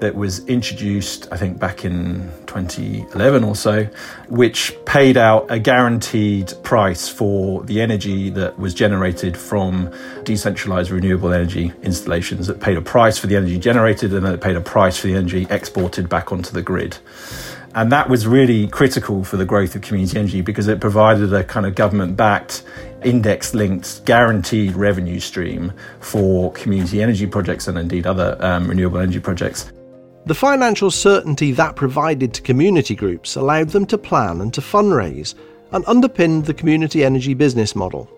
that 0.00 0.14
was 0.14 0.47
introduced, 0.47 1.26
I 1.33 1.37
think, 1.37 1.59
back 1.59 1.85
in 1.85 2.31
2011 2.47 3.45
or 3.45 3.57
so, 3.57 3.85
which 4.28 4.76
paid 4.85 5.17
out 5.17 5.47
a 5.50 5.59
guaranteed 5.59 6.52
price 6.62 7.09
for 7.09 7.62
the 7.64 7.81
energy 7.81 8.31
that 8.31 8.59
was 8.59 8.75
generated 8.75 9.37
from 9.37 9.93
decentralized 10.25 10.90
renewable 10.90 11.33
energy 11.33 11.73
installations. 11.83 12.47
That 12.47 12.61
paid 12.61 12.76
a 12.76 12.83
price 12.83 13.19
for 13.19 13.26
the 13.26 13.37
energy 13.37 13.59
generated 13.59 14.12
and 14.14 14.25
then 14.25 14.35
it 14.35 14.40
paid 14.40 14.57
a 14.57 14.61
price 14.61 14.99
for 14.99 15.09
the 15.09 15.14
energy 15.14 15.47
exported 15.50 16.09
back 16.09 16.33
onto 16.33 16.52
the 16.52 16.62
grid. 16.62 16.99
And 17.75 17.93
that 17.93 18.09
was 18.09 18.26
really 18.26 18.67
critical 18.67 19.25
for 19.25 19.37
the 19.37 19.45
growth 19.45 19.76
of 19.76 19.83
community 19.83 20.19
energy 20.19 20.40
because 20.40 20.69
it 20.69 20.81
provided 20.81 21.33
a 21.33 21.45
kind 21.45 21.67
of 21.67 21.75
government 21.75 22.17
backed, 22.17 22.62
index 23.05 23.55
linked, 23.55 24.05
guaranteed 24.05 24.75
revenue 24.75 25.21
stream 25.21 25.73
for 26.00 26.50
community 26.52 27.02
energy 27.02 27.26
projects 27.26 27.69
and 27.69 27.78
indeed 27.78 28.07
other 28.07 28.37
um, 28.40 28.69
renewable 28.69 28.99
energy 28.99 29.21
projects. 29.21 29.71
The 30.28 30.35
financial 30.35 30.90
certainty 30.90 31.52
that 31.52 31.75
provided 31.75 32.35
to 32.35 32.42
community 32.42 32.94
groups 32.94 33.35
allowed 33.35 33.70
them 33.70 33.87
to 33.87 33.97
plan 33.97 34.42
and 34.42 34.52
to 34.52 34.61
fundraise 34.61 35.35
and 35.73 35.82
underpinned 35.87 36.44
the 36.44 36.52
community 36.52 37.02
energy 37.02 37.32
business 37.32 37.75
model. 37.75 38.11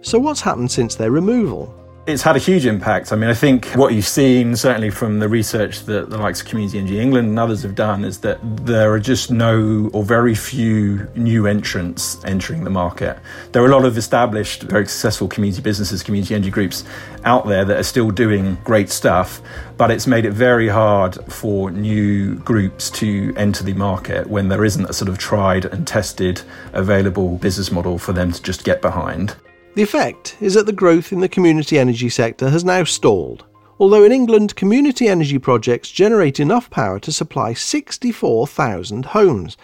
So, 0.00 0.18
what's 0.18 0.40
happened 0.40 0.72
since 0.72 0.96
their 0.96 1.12
removal? 1.12 1.72
It's 2.04 2.22
had 2.22 2.34
a 2.34 2.40
huge 2.40 2.66
impact. 2.66 3.12
I 3.12 3.16
mean, 3.16 3.30
I 3.30 3.34
think 3.34 3.66
what 3.76 3.94
you've 3.94 4.08
seen, 4.08 4.56
certainly 4.56 4.90
from 4.90 5.20
the 5.20 5.28
research 5.28 5.84
that 5.84 6.10
the 6.10 6.18
likes 6.18 6.40
of 6.40 6.48
Community 6.48 6.80
Energy 6.80 6.98
England 6.98 7.28
and 7.28 7.38
others 7.38 7.62
have 7.62 7.76
done, 7.76 8.04
is 8.04 8.18
that 8.20 8.40
there 8.66 8.92
are 8.92 8.98
just 8.98 9.30
no 9.30 9.88
or 9.92 10.02
very 10.02 10.34
few 10.34 11.08
new 11.14 11.46
entrants 11.46 12.18
entering 12.24 12.64
the 12.64 12.70
market. 12.70 13.20
There 13.52 13.62
are 13.62 13.66
a 13.66 13.70
lot 13.70 13.84
of 13.84 13.96
established, 13.96 14.64
very 14.64 14.84
successful 14.88 15.28
community 15.28 15.62
businesses, 15.62 16.02
community 16.02 16.34
energy 16.34 16.50
groups 16.50 16.82
out 17.22 17.46
there 17.46 17.64
that 17.64 17.76
are 17.76 17.84
still 17.84 18.10
doing 18.10 18.58
great 18.64 18.90
stuff, 18.90 19.40
but 19.76 19.92
it's 19.92 20.08
made 20.08 20.24
it 20.24 20.32
very 20.32 20.66
hard 20.66 21.14
for 21.32 21.70
new 21.70 22.34
groups 22.40 22.90
to 22.90 23.32
enter 23.36 23.62
the 23.62 23.74
market 23.74 24.26
when 24.26 24.48
there 24.48 24.64
isn't 24.64 24.90
a 24.90 24.92
sort 24.92 25.08
of 25.08 25.18
tried 25.18 25.66
and 25.66 25.86
tested 25.86 26.42
available 26.72 27.38
business 27.38 27.70
model 27.70 27.96
for 27.96 28.12
them 28.12 28.32
to 28.32 28.42
just 28.42 28.64
get 28.64 28.82
behind. 28.82 29.36
The 29.74 29.82
effect 29.82 30.36
is 30.38 30.52
that 30.52 30.66
the 30.66 30.72
growth 30.72 31.12
in 31.12 31.20
the 31.20 31.30
community 31.30 31.78
energy 31.78 32.10
sector 32.10 32.50
has 32.50 32.62
now 32.62 32.84
stalled, 32.84 33.46
although 33.80 34.04
in 34.04 34.12
England 34.12 34.54
community 34.54 35.08
energy 35.08 35.38
projects 35.38 35.90
generate 35.90 36.38
enough 36.38 36.68
power 36.68 37.00
to 37.00 37.10
supply 37.10 37.54
64,000 37.54 39.06
homes, 39.06 39.56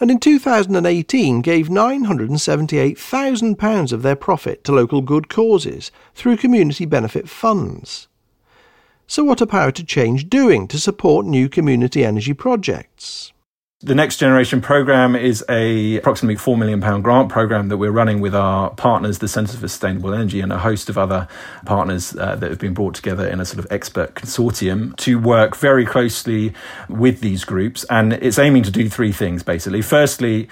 and 0.00 0.10
in 0.10 0.18
2018 0.18 1.42
gave 1.42 1.68
£978,000 1.68 3.92
of 3.92 4.02
their 4.02 4.16
profit 4.16 4.64
to 4.64 4.72
local 4.72 5.00
good 5.00 5.28
causes 5.28 5.92
through 6.12 6.38
community 6.38 6.84
benefit 6.84 7.28
funds. 7.28 8.08
So, 9.06 9.22
what 9.22 9.40
are 9.42 9.46
Power 9.46 9.70
to 9.70 9.84
Change 9.84 10.28
doing 10.28 10.66
to 10.68 10.80
support 10.80 11.24
new 11.24 11.48
community 11.48 12.04
energy 12.04 12.32
projects? 12.32 13.32
The 13.84 13.96
Next 13.96 14.18
Generation 14.18 14.60
programme 14.60 15.16
is 15.16 15.44
a 15.48 15.96
approximately 15.96 16.36
£4 16.36 16.56
million 16.56 17.02
grant 17.02 17.30
programme 17.30 17.66
that 17.66 17.78
we're 17.78 17.90
running 17.90 18.20
with 18.20 18.32
our 18.32 18.70
partners, 18.70 19.18
the 19.18 19.26
Centre 19.26 19.56
for 19.56 19.66
Sustainable 19.66 20.14
Energy, 20.14 20.40
and 20.40 20.52
a 20.52 20.58
host 20.58 20.88
of 20.88 20.96
other 20.96 21.26
partners 21.66 22.14
uh, 22.14 22.36
that 22.36 22.48
have 22.48 22.60
been 22.60 22.74
brought 22.74 22.94
together 22.94 23.26
in 23.26 23.40
a 23.40 23.44
sort 23.44 23.58
of 23.58 23.66
expert 23.72 24.14
consortium 24.14 24.94
to 24.98 25.18
work 25.18 25.56
very 25.56 25.84
closely 25.84 26.54
with 26.88 27.22
these 27.22 27.44
groups. 27.44 27.82
And 27.90 28.12
it's 28.12 28.38
aiming 28.38 28.62
to 28.62 28.70
do 28.70 28.88
three 28.88 29.10
things 29.10 29.42
basically. 29.42 29.82
Firstly, 29.82 30.48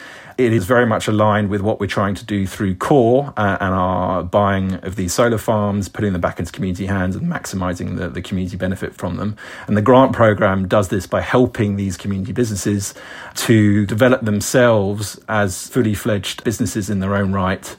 it 0.47 0.52
is 0.52 0.64
very 0.64 0.87
much 0.87 1.06
aligned 1.06 1.50
with 1.50 1.61
what 1.61 1.80
we're 1.80 1.87
trying 1.87 2.14
to 2.14 2.25
do 2.25 2.47
through 2.47 2.75
CORE 2.76 3.32
uh, 3.37 3.59
and 3.61 3.75
our 3.75 4.23
buying 4.23 4.75
of 4.75 4.97
these 4.97 5.12
solar 5.12 5.38
farms, 5.38 5.88
putting 5.88 6.12
them 6.12 6.20
back 6.20 6.38
into 6.38 6.50
community 6.50 6.87
hands 6.87 7.14
and 7.14 7.30
maximising 7.30 7.99
the, 7.99 8.09
the 8.09 8.23
community 8.23 8.56
benefit 8.56 8.94
from 8.94 9.16
them. 9.16 9.37
And 9.66 9.76
the 9.76 9.82
grant 9.82 10.12
programme 10.12 10.66
does 10.66 10.88
this 10.88 11.06
by 11.06 11.20
helping 11.20 11.76
these 11.76 11.97
community 11.97 12.32
businesses 12.32 12.94
to 13.37 13.85
develop 13.87 14.23
themselves 14.23 15.20
as 15.28 15.68
fully 15.68 15.94
fledged 15.94 16.42
businesses 16.44 16.88
in 16.88 17.00
their 17.00 17.14
own 17.14 17.32
right 17.32 17.76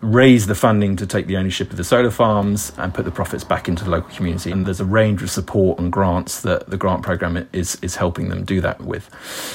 raise 0.00 0.46
the 0.46 0.54
funding 0.54 0.96
to 0.96 1.06
take 1.06 1.26
the 1.26 1.36
ownership 1.36 1.70
of 1.70 1.76
the 1.76 1.84
solar 1.84 2.10
farms 2.10 2.72
and 2.76 2.92
put 2.92 3.04
the 3.04 3.10
profits 3.10 3.44
back 3.44 3.68
into 3.68 3.84
the 3.84 3.90
local 3.90 4.14
community. 4.14 4.50
And 4.50 4.66
there's 4.66 4.80
a 4.80 4.84
range 4.84 5.22
of 5.22 5.30
support 5.30 5.78
and 5.78 5.90
grants 5.90 6.42
that 6.42 6.68
the 6.68 6.76
grant 6.76 7.02
program 7.02 7.48
is, 7.52 7.76
is 7.82 7.96
helping 7.96 8.28
them 8.28 8.44
do 8.44 8.60
that 8.60 8.80
with. 8.80 9.10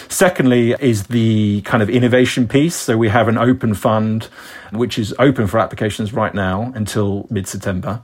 Secondly, 0.09 0.75
is 0.79 1.07
the 1.07 1.61
kind 1.61 1.83
of 1.83 1.89
innovation 1.89 2.47
piece. 2.47 2.75
So 2.75 2.97
we 2.97 3.09
have 3.09 3.27
an 3.27 3.37
open 3.37 3.73
fund 3.73 4.29
which 4.71 4.97
is 4.97 5.13
open 5.19 5.47
for 5.47 5.59
applications 5.59 6.13
right 6.13 6.33
now 6.33 6.71
until 6.75 7.27
mid 7.29 7.47
September. 7.47 8.01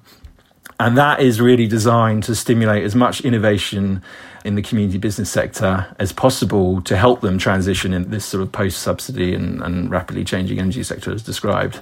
And 0.80 0.96
that 0.98 1.22
is 1.22 1.42
really 1.42 1.66
designed 1.66 2.24
to 2.24 2.36
stimulate 2.36 2.84
as 2.84 2.94
much 2.94 3.22
innovation 3.22 4.04
in 4.46 4.56
the 4.56 4.62
community 4.62 5.00
business 5.00 5.32
sector 5.32 5.88
as 5.98 6.14
possible 6.14 6.82
to 6.84 6.96
help 6.96 7.22
them 7.22 7.40
transition 7.40 7.94
in 7.94 8.12
this 8.12 8.26
sort 8.26 8.44
of 8.44 8.52
post 8.52 8.80
subsidy 8.80 9.34
and, 9.34 9.62
and 9.62 9.90
rapidly 9.90 10.24
changing 10.24 10.60
energy 10.60 10.84
sector 10.84 11.12
as 11.12 11.24
described. 11.24 11.82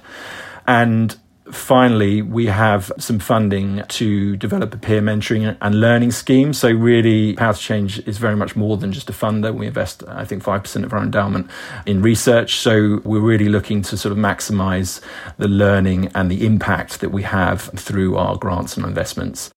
And 0.66 1.16
finally, 1.52 2.22
we 2.22 2.46
have 2.46 2.90
some 2.98 3.18
funding 3.18 3.82
to 3.88 4.36
develop 4.36 4.74
a 4.74 4.78
peer 4.78 5.00
mentoring 5.00 5.56
and 5.60 5.80
learning 5.80 6.10
scheme. 6.10 6.52
So, 6.52 6.70
really, 6.70 7.34
Power 7.34 7.54
to 7.54 7.58
Change 7.58 8.00
is 8.00 8.18
very 8.18 8.36
much 8.36 8.56
more 8.56 8.76
than 8.76 8.92
just 8.92 9.08
a 9.10 9.12
funder. 9.12 9.54
We 9.54 9.66
invest, 9.66 10.02
I 10.08 10.24
think, 10.24 10.42
5% 10.42 10.84
of 10.84 10.92
our 10.92 11.02
endowment 11.02 11.48
in 11.86 12.02
research. 12.02 12.56
So, 12.56 13.00
we're 13.04 13.20
really 13.20 13.48
looking 13.48 13.82
to 13.82 13.96
sort 13.96 14.12
of 14.12 14.18
maximize 14.18 15.00
the 15.38 15.48
learning 15.48 16.10
and 16.14 16.30
the 16.30 16.44
impact 16.44 17.00
that 17.00 17.10
we 17.10 17.22
have 17.22 17.62
through 17.62 18.16
our 18.16 18.36
grants 18.36 18.76
and 18.76 18.84
investments. 18.86 19.50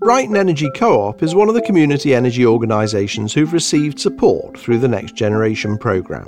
Brighton 0.00 0.36
Energy 0.36 0.70
Co 0.76 1.00
op 1.00 1.22
is 1.22 1.34
one 1.34 1.48
of 1.48 1.54
the 1.54 1.62
community 1.62 2.14
energy 2.14 2.44
organisations 2.44 3.32
who've 3.32 3.54
received 3.54 3.98
support 3.98 4.58
through 4.58 4.78
the 4.78 4.88
Next 4.88 5.14
Generation 5.14 5.78
programme. 5.78 6.26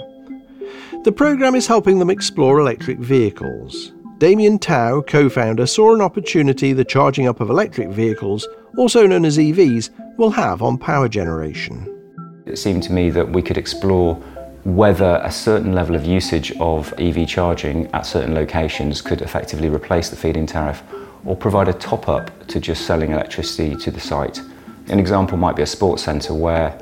The 1.07 1.13
programme 1.13 1.55
is 1.55 1.69
helping 1.69 2.01
them 2.01 2.11
explore 2.11 2.59
electric 2.59 2.99
vehicles. 2.99 3.93
Damien 4.19 4.59
Tao, 4.59 5.03
co 5.03 5.29
founder, 5.29 5.65
saw 5.65 5.95
an 5.95 6.01
opportunity 6.01 6.73
the 6.73 6.85
charging 6.85 7.29
up 7.29 7.41
of 7.41 7.49
electric 7.49 7.91
vehicles, 7.91 8.49
also 8.77 9.07
known 9.07 9.25
as 9.25 9.39
EVs, 9.39 9.91
will 10.19 10.31
have 10.31 10.63
on 10.63 10.77
power 10.77 11.09
generation. 11.09 11.87
It 12.45 12.57
seemed 12.59 12.83
to 12.83 12.93
me 12.93 13.11
that 13.11 13.31
we 13.31 13.41
could 13.41 13.57
explore 13.57 14.17
whether 14.65 15.21
a 15.23 15.31
certain 15.31 15.77
level 15.77 15.95
of 15.95 16.05
usage 16.05 16.51
of 16.59 16.93
EV 16.99 17.29
charging 17.29 17.87
at 17.93 18.05
certain 18.05 18.35
locations 18.35 19.01
could 19.01 19.23
effectively 19.23 19.69
replace 19.69 20.09
the 20.09 20.17
feed 20.17 20.37
in 20.37 20.45
tariff 20.45 20.83
or 21.25 21.37
provide 21.37 21.69
a 21.69 21.73
top 21.73 22.09
up 22.09 22.49
to 22.49 22.59
just 22.59 22.85
selling 22.85 23.13
electricity 23.13 23.77
to 23.77 23.93
the 23.93 24.01
site. 24.01 24.41
An 24.89 24.99
example 24.99 25.39
might 25.39 25.55
be 25.55 25.63
a 25.63 25.67
sports 25.67 26.03
centre 26.03 26.35
where 26.35 26.77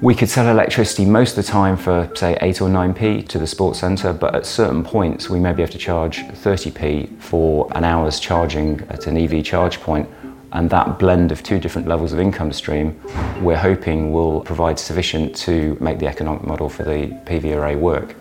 we 0.00 0.14
could 0.14 0.28
sell 0.28 0.48
electricity 0.48 1.04
most 1.04 1.36
of 1.36 1.44
the 1.44 1.50
time 1.50 1.76
for, 1.76 2.08
say, 2.14 2.38
8 2.40 2.60
or 2.60 2.68
9p 2.68 3.26
to 3.28 3.38
the 3.38 3.48
sports 3.48 3.80
centre, 3.80 4.12
but 4.12 4.32
at 4.32 4.46
certain 4.46 4.84
points 4.84 5.28
we 5.28 5.40
may 5.40 5.52
be 5.52 5.62
able 5.62 5.72
to 5.72 5.78
charge 5.78 6.20
30p 6.20 7.20
for 7.20 7.68
an 7.74 7.82
hour's 7.82 8.20
charging 8.20 8.80
at 8.90 9.08
an 9.08 9.16
EV 9.16 9.44
charge 9.44 9.80
point. 9.80 10.08
And 10.52 10.70
that 10.70 11.00
blend 11.00 11.32
of 11.32 11.42
two 11.42 11.58
different 11.58 11.88
levels 11.88 12.12
of 12.12 12.20
income 12.20 12.52
stream, 12.52 12.98
we're 13.42 13.58
hoping 13.58 14.12
will 14.12 14.40
provide 14.42 14.78
sufficient 14.78 15.34
to 15.38 15.76
make 15.80 15.98
the 15.98 16.06
economic 16.06 16.44
model 16.44 16.68
for 16.68 16.84
the 16.84 17.08
PV 17.26 17.56
array 17.56 17.74
work. 17.74 18.14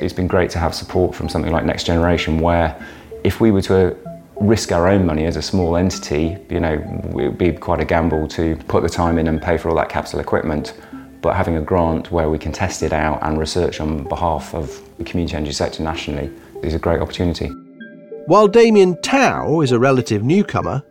It's 0.00 0.12
been 0.12 0.26
great 0.26 0.50
to 0.50 0.58
have 0.58 0.74
support 0.74 1.14
from 1.14 1.28
something 1.28 1.52
like 1.52 1.64
Next 1.64 1.84
Generation, 1.84 2.40
where 2.40 2.76
if 3.22 3.40
we 3.40 3.52
were 3.52 3.62
to 3.62 3.96
risk 4.40 4.72
our 4.72 4.88
own 4.88 5.06
money 5.06 5.26
as 5.26 5.36
a 5.36 5.42
small 5.42 5.76
entity, 5.76 6.36
you 6.48 6.58
know, 6.58 6.72
it 6.72 7.14
would 7.14 7.38
be 7.38 7.52
quite 7.52 7.80
a 7.80 7.84
gamble 7.84 8.26
to 8.28 8.56
put 8.66 8.82
the 8.82 8.88
time 8.88 9.16
in 9.16 9.28
and 9.28 9.40
pay 9.40 9.56
for 9.56 9.68
all 9.68 9.76
that 9.76 9.88
capital 9.88 10.18
equipment 10.18 10.74
but 11.20 11.36
having 11.36 11.56
a 11.56 11.60
grant 11.60 12.10
where 12.10 12.28
we 12.28 12.38
can 12.38 12.52
test 12.52 12.82
it 12.82 12.92
out 12.92 13.18
and 13.22 13.38
research 13.38 13.80
on 13.80 14.04
behalf 14.04 14.54
of 14.54 14.80
the 14.98 15.04
community 15.04 15.36
energy 15.36 15.52
sector 15.52 15.82
nationally 15.82 16.30
is 16.62 16.74
a 16.74 16.78
great 16.78 17.00
opportunity. 17.00 17.48
While 18.26 18.48
Damien 18.48 19.00
Tao 19.02 19.60
is 19.60 19.72
a 19.72 19.78
relative 19.78 20.22
newcomer, 20.22 20.82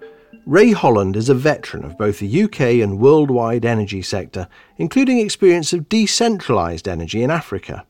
Ray 0.45 0.71
Holland 0.71 1.15
is 1.15 1.29
a 1.29 1.35
veteran 1.35 1.85
of 1.85 1.97
both 1.97 2.19
the 2.19 2.43
UK 2.43 2.81
and 2.81 2.99
worldwide 2.99 3.65
energy 3.65 4.01
sector, 4.01 4.47
including 4.77 5.19
experience 5.19 5.73
of 5.73 5.89
decentralised 5.89 6.87
energy 6.87 7.21
in 7.23 7.29
Africa. 7.29 7.85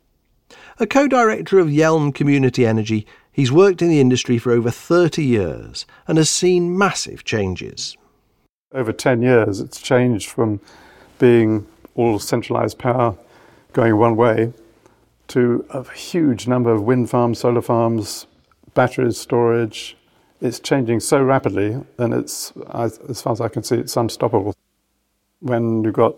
A 0.78 0.88
co 0.88 1.08
director 1.08 1.60
of 1.60 1.68
Yealm 1.68 2.14
Community 2.14 2.66
Energy, 2.66 3.08
he's 3.32 3.52
worked 3.52 3.82
in 3.82 3.90
the 3.90 4.00
industry 4.00 4.38
for 4.38 4.52
over 4.52 4.72
30 4.72 5.24
years 5.24 5.86
and 6.08 6.18
has 6.18 6.30
seen 6.30 6.78
massive 6.78 7.24
changes. 7.24 7.96
Over 8.74 8.94
10 8.94 9.22
years, 9.22 9.60
it's 9.60 9.82
changed 9.82 10.30
from 10.30 10.60
being 11.18 11.66
all 12.00 12.18
centralized 12.18 12.80
power 12.80 13.14
going 13.74 13.98
one 13.98 14.16
way 14.16 14.54
to 15.28 15.66
a 15.70 15.84
huge 15.92 16.48
number 16.48 16.72
of 16.72 16.82
wind 16.82 17.10
farms, 17.10 17.40
solar 17.40 17.62
farms, 17.62 18.26
batteries, 18.74 19.18
storage. 19.18 19.98
It's 20.42 20.60
changing 20.62 21.02
so 21.02 21.22
rapidly, 21.22 21.78
and 21.98 22.14
it's, 22.14 22.54
as 22.74 23.22
far 23.22 23.34
as 23.34 23.42
I 23.42 23.50
can 23.50 23.64
see, 23.64 23.76
it's 23.76 23.98
unstoppable. 23.98 24.56
When 25.42 25.84
you've 25.84 25.94
got 25.94 26.16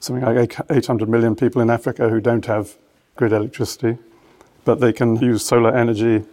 something 0.00 0.24
like 0.24 0.56
800 0.68 1.08
million 1.08 1.36
people 1.36 1.62
in 1.62 1.70
Africa 1.70 2.08
who 2.08 2.20
don't 2.20 2.46
have 2.46 2.76
grid 3.14 3.32
electricity, 3.32 3.98
but 4.64 4.80
they 4.80 4.92
can 4.92 5.16
use 5.16 5.44
solar 5.44 5.74
energy 5.74 6.24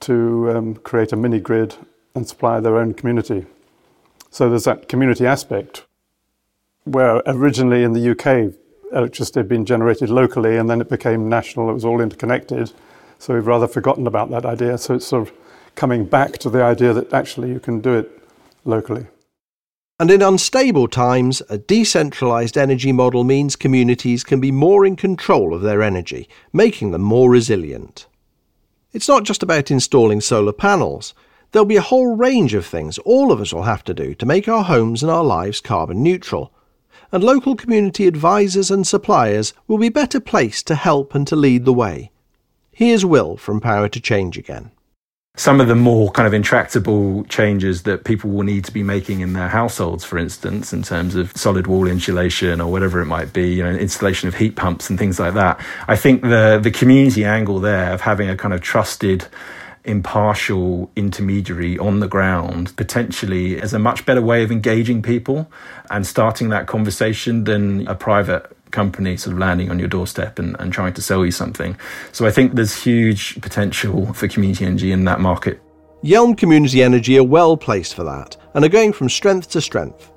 to 0.00 0.50
um, 0.50 0.74
create 0.76 1.12
a 1.12 1.16
mini 1.16 1.38
grid 1.38 1.76
and 2.14 2.26
supply 2.26 2.60
their 2.60 2.78
own 2.78 2.94
community. 2.94 3.44
So 4.30 4.48
there's 4.48 4.64
that 4.64 4.88
community 4.88 5.26
aspect 5.26 5.84
where 6.84 7.22
originally 7.26 7.82
in 7.82 7.92
the 7.92 8.10
UK, 8.10 8.54
electricity 8.92 9.40
had 9.40 9.48
been 9.48 9.64
generated 9.64 10.10
locally 10.10 10.56
and 10.56 10.68
then 10.68 10.80
it 10.80 10.88
became 10.88 11.28
national, 11.28 11.70
it 11.70 11.74
was 11.74 11.84
all 11.84 12.00
interconnected. 12.00 12.72
So 13.18 13.34
we've 13.34 13.46
rather 13.46 13.66
forgotten 13.66 14.06
about 14.06 14.30
that 14.30 14.44
idea. 14.44 14.78
So 14.78 14.94
it's 14.94 15.06
sort 15.06 15.28
of 15.28 15.34
coming 15.74 16.04
back 16.04 16.38
to 16.38 16.50
the 16.50 16.62
idea 16.62 16.92
that 16.92 17.12
actually 17.12 17.50
you 17.50 17.60
can 17.60 17.80
do 17.80 17.94
it 17.94 18.22
locally. 18.64 19.06
And 19.98 20.10
in 20.10 20.22
unstable 20.22 20.88
times, 20.88 21.40
a 21.48 21.56
decentralised 21.56 22.56
energy 22.56 22.92
model 22.92 23.22
means 23.22 23.54
communities 23.54 24.24
can 24.24 24.40
be 24.40 24.50
more 24.50 24.84
in 24.84 24.96
control 24.96 25.54
of 25.54 25.62
their 25.62 25.82
energy, 25.82 26.28
making 26.52 26.90
them 26.90 27.02
more 27.02 27.30
resilient. 27.30 28.06
It's 28.92 29.08
not 29.08 29.24
just 29.24 29.42
about 29.42 29.70
installing 29.70 30.20
solar 30.20 30.52
panels. 30.52 31.14
There'll 31.52 31.66
be 31.66 31.76
a 31.76 31.80
whole 31.80 32.16
range 32.16 32.54
of 32.54 32.66
things 32.66 32.98
all 32.98 33.30
of 33.30 33.40
us 33.40 33.52
will 33.52 33.62
have 33.62 33.84
to 33.84 33.94
do 33.94 34.14
to 34.14 34.26
make 34.26 34.48
our 34.48 34.64
homes 34.64 35.02
and 35.02 35.10
our 35.10 35.24
lives 35.24 35.60
carbon 35.60 36.02
neutral 36.02 36.52
and 37.14 37.22
local 37.22 37.54
community 37.54 38.08
advisors 38.08 38.72
and 38.72 38.84
suppliers 38.84 39.54
will 39.68 39.78
be 39.78 39.88
better 39.88 40.18
placed 40.18 40.66
to 40.66 40.74
help 40.74 41.14
and 41.14 41.28
to 41.28 41.36
lead 41.36 41.64
the 41.64 41.72
way. 41.72 42.10
Here's 42.72 43.04
Will 43.04 43.36
from 43.36 43.60
Power 43.60 43.88
to 43.88 44.00
Change 44.00 44.36
again. 44.36 44.72
some 45.36 45.60
of 45.60 45.66
the 45.66 45.74
more 45.74 46.10
kind 46.12 46.28
of 46.28 46.34
intractable 46.34 47.24
changes 47.24 47.82
that 47.82 48.04
people 48.04 48.30
will 48.30 48.44
need 48.44 48.64
to 48.64 48.72
be 48.72 48.84
making 48.84 49.20
in 49.20 49.32
their 49.32 49.48
households, 49.48 50.04
for 50.04 50.16
instance, 50.16 50.72
in 50.72 50.82
terms 50.82 51.16
of 51.16 51.36
solid 51.36 51.66
wall 51.66 51.88
insulation 51.88 52.60
or 52.60 52.70
whatever 52.70 53.00
it 53.00 53.06
might 53.06 53.32
be, 53.32 53.54
you 53.54 53.62
know, 53.62 53.70
installation 53.70 54.28
of 54.28 54.34
heat 54.36 54.54
pumps 54.54 54.88
and 54.88 54.98
things 54.98 55.18
like 55.18 55.34
that. 55.34 55.60
I 55.88 55.96
think 55.96 56.22
the 56.22 56.60
the 56.62 56.70
community 56.70 57.24
angle 57.24 57.58
there 57.58 57.92
of 57.92 58.00
having 58.00 58.28
a 58.28 58.36
kind 58.36 58.54
of 58.54 58.60
trusted 58.60 59.26
impartial 59.84 60.90
intermediary 60.96 61.78
on 61.78 62.00
the 62.00 62.08
ground 62.08 62.74
potentially 62.76 63.54
is 63.54 63.74
a 63.74 63.78
much 63.78 64.06
better 64.06 64.22
way 64.22 64.42
of 64.42 64.50
engaging 64.50 65.02
people 65.02 65.50
and 65.90 66.06
starting 66.06 66.48
that 66.48 66.66
conversation 66.66 67.44
than 67.44 67.86
a 67.86 67.94
private 67.94 68.50
company 68.70 69.16
sort 69.16 69.32
of 69.32 69.38
landing 69.38 69.70
on 69.70 69.78
your 69.78 69.88
doorstep 69.88 70.38
and, 70.38 70.56
and 70.58 70.72
trying 70.72 70.92
to 70.92 71.02
sell 71.02 71.24
you 71.24 71.30
something. 71.30 71.76
So 72.12 72.26
I 72.26 72.30
think 72.30 72.54
there's 72.54 72.82
huge 72.82 73.40
potential 73.40 74.12
for 74.14 74.26
community 74.26 74.64
energy 74.64 74.90
in 74.90 75.04
that 75.04 75.20
market. 75.20 75.60
Yealm 76.02 76.36
Community 76.36 76.82
Energy 76.82 77.16
are 77.16 77.24
well 77.24 77.56
placed 77.56 77.94
for 77.94 78.04
that 78.04 78.36
and 78.54 78.64
are 78.64 78.68
going 78.68 78.92
from 78.92 79.08
strength 79.08 79.50
to 79.50 79.60
strength. 79.60 80.10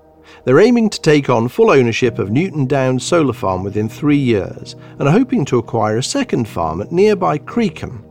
They're 0.44 0.60
aiming 0.60 0.90
to 0.92 1.02
take 1.02 1.30
on 1.30 1.48
full 1.50 1.70
ownership 1.70 2.20
of 2.20 2.32
Newton 2.32 2.68
Downs 2.68 3.06
Solar 3.06 3.34
Farm 3.34 3.64
within 3.64 3.90
three 3.90 4.18
years 4.18 4.76
and 4.98 5.08
are 5.08 5.12
hoping 5.12 5.46
to 5.46 5.58
acquire 5.58 5.98
a 5.98 6.04
second 6.04 6.48
farm 6.48 6.82
at 6.82 6.92
nearby 6.92 7.38
Creacombe. 7.38 8.07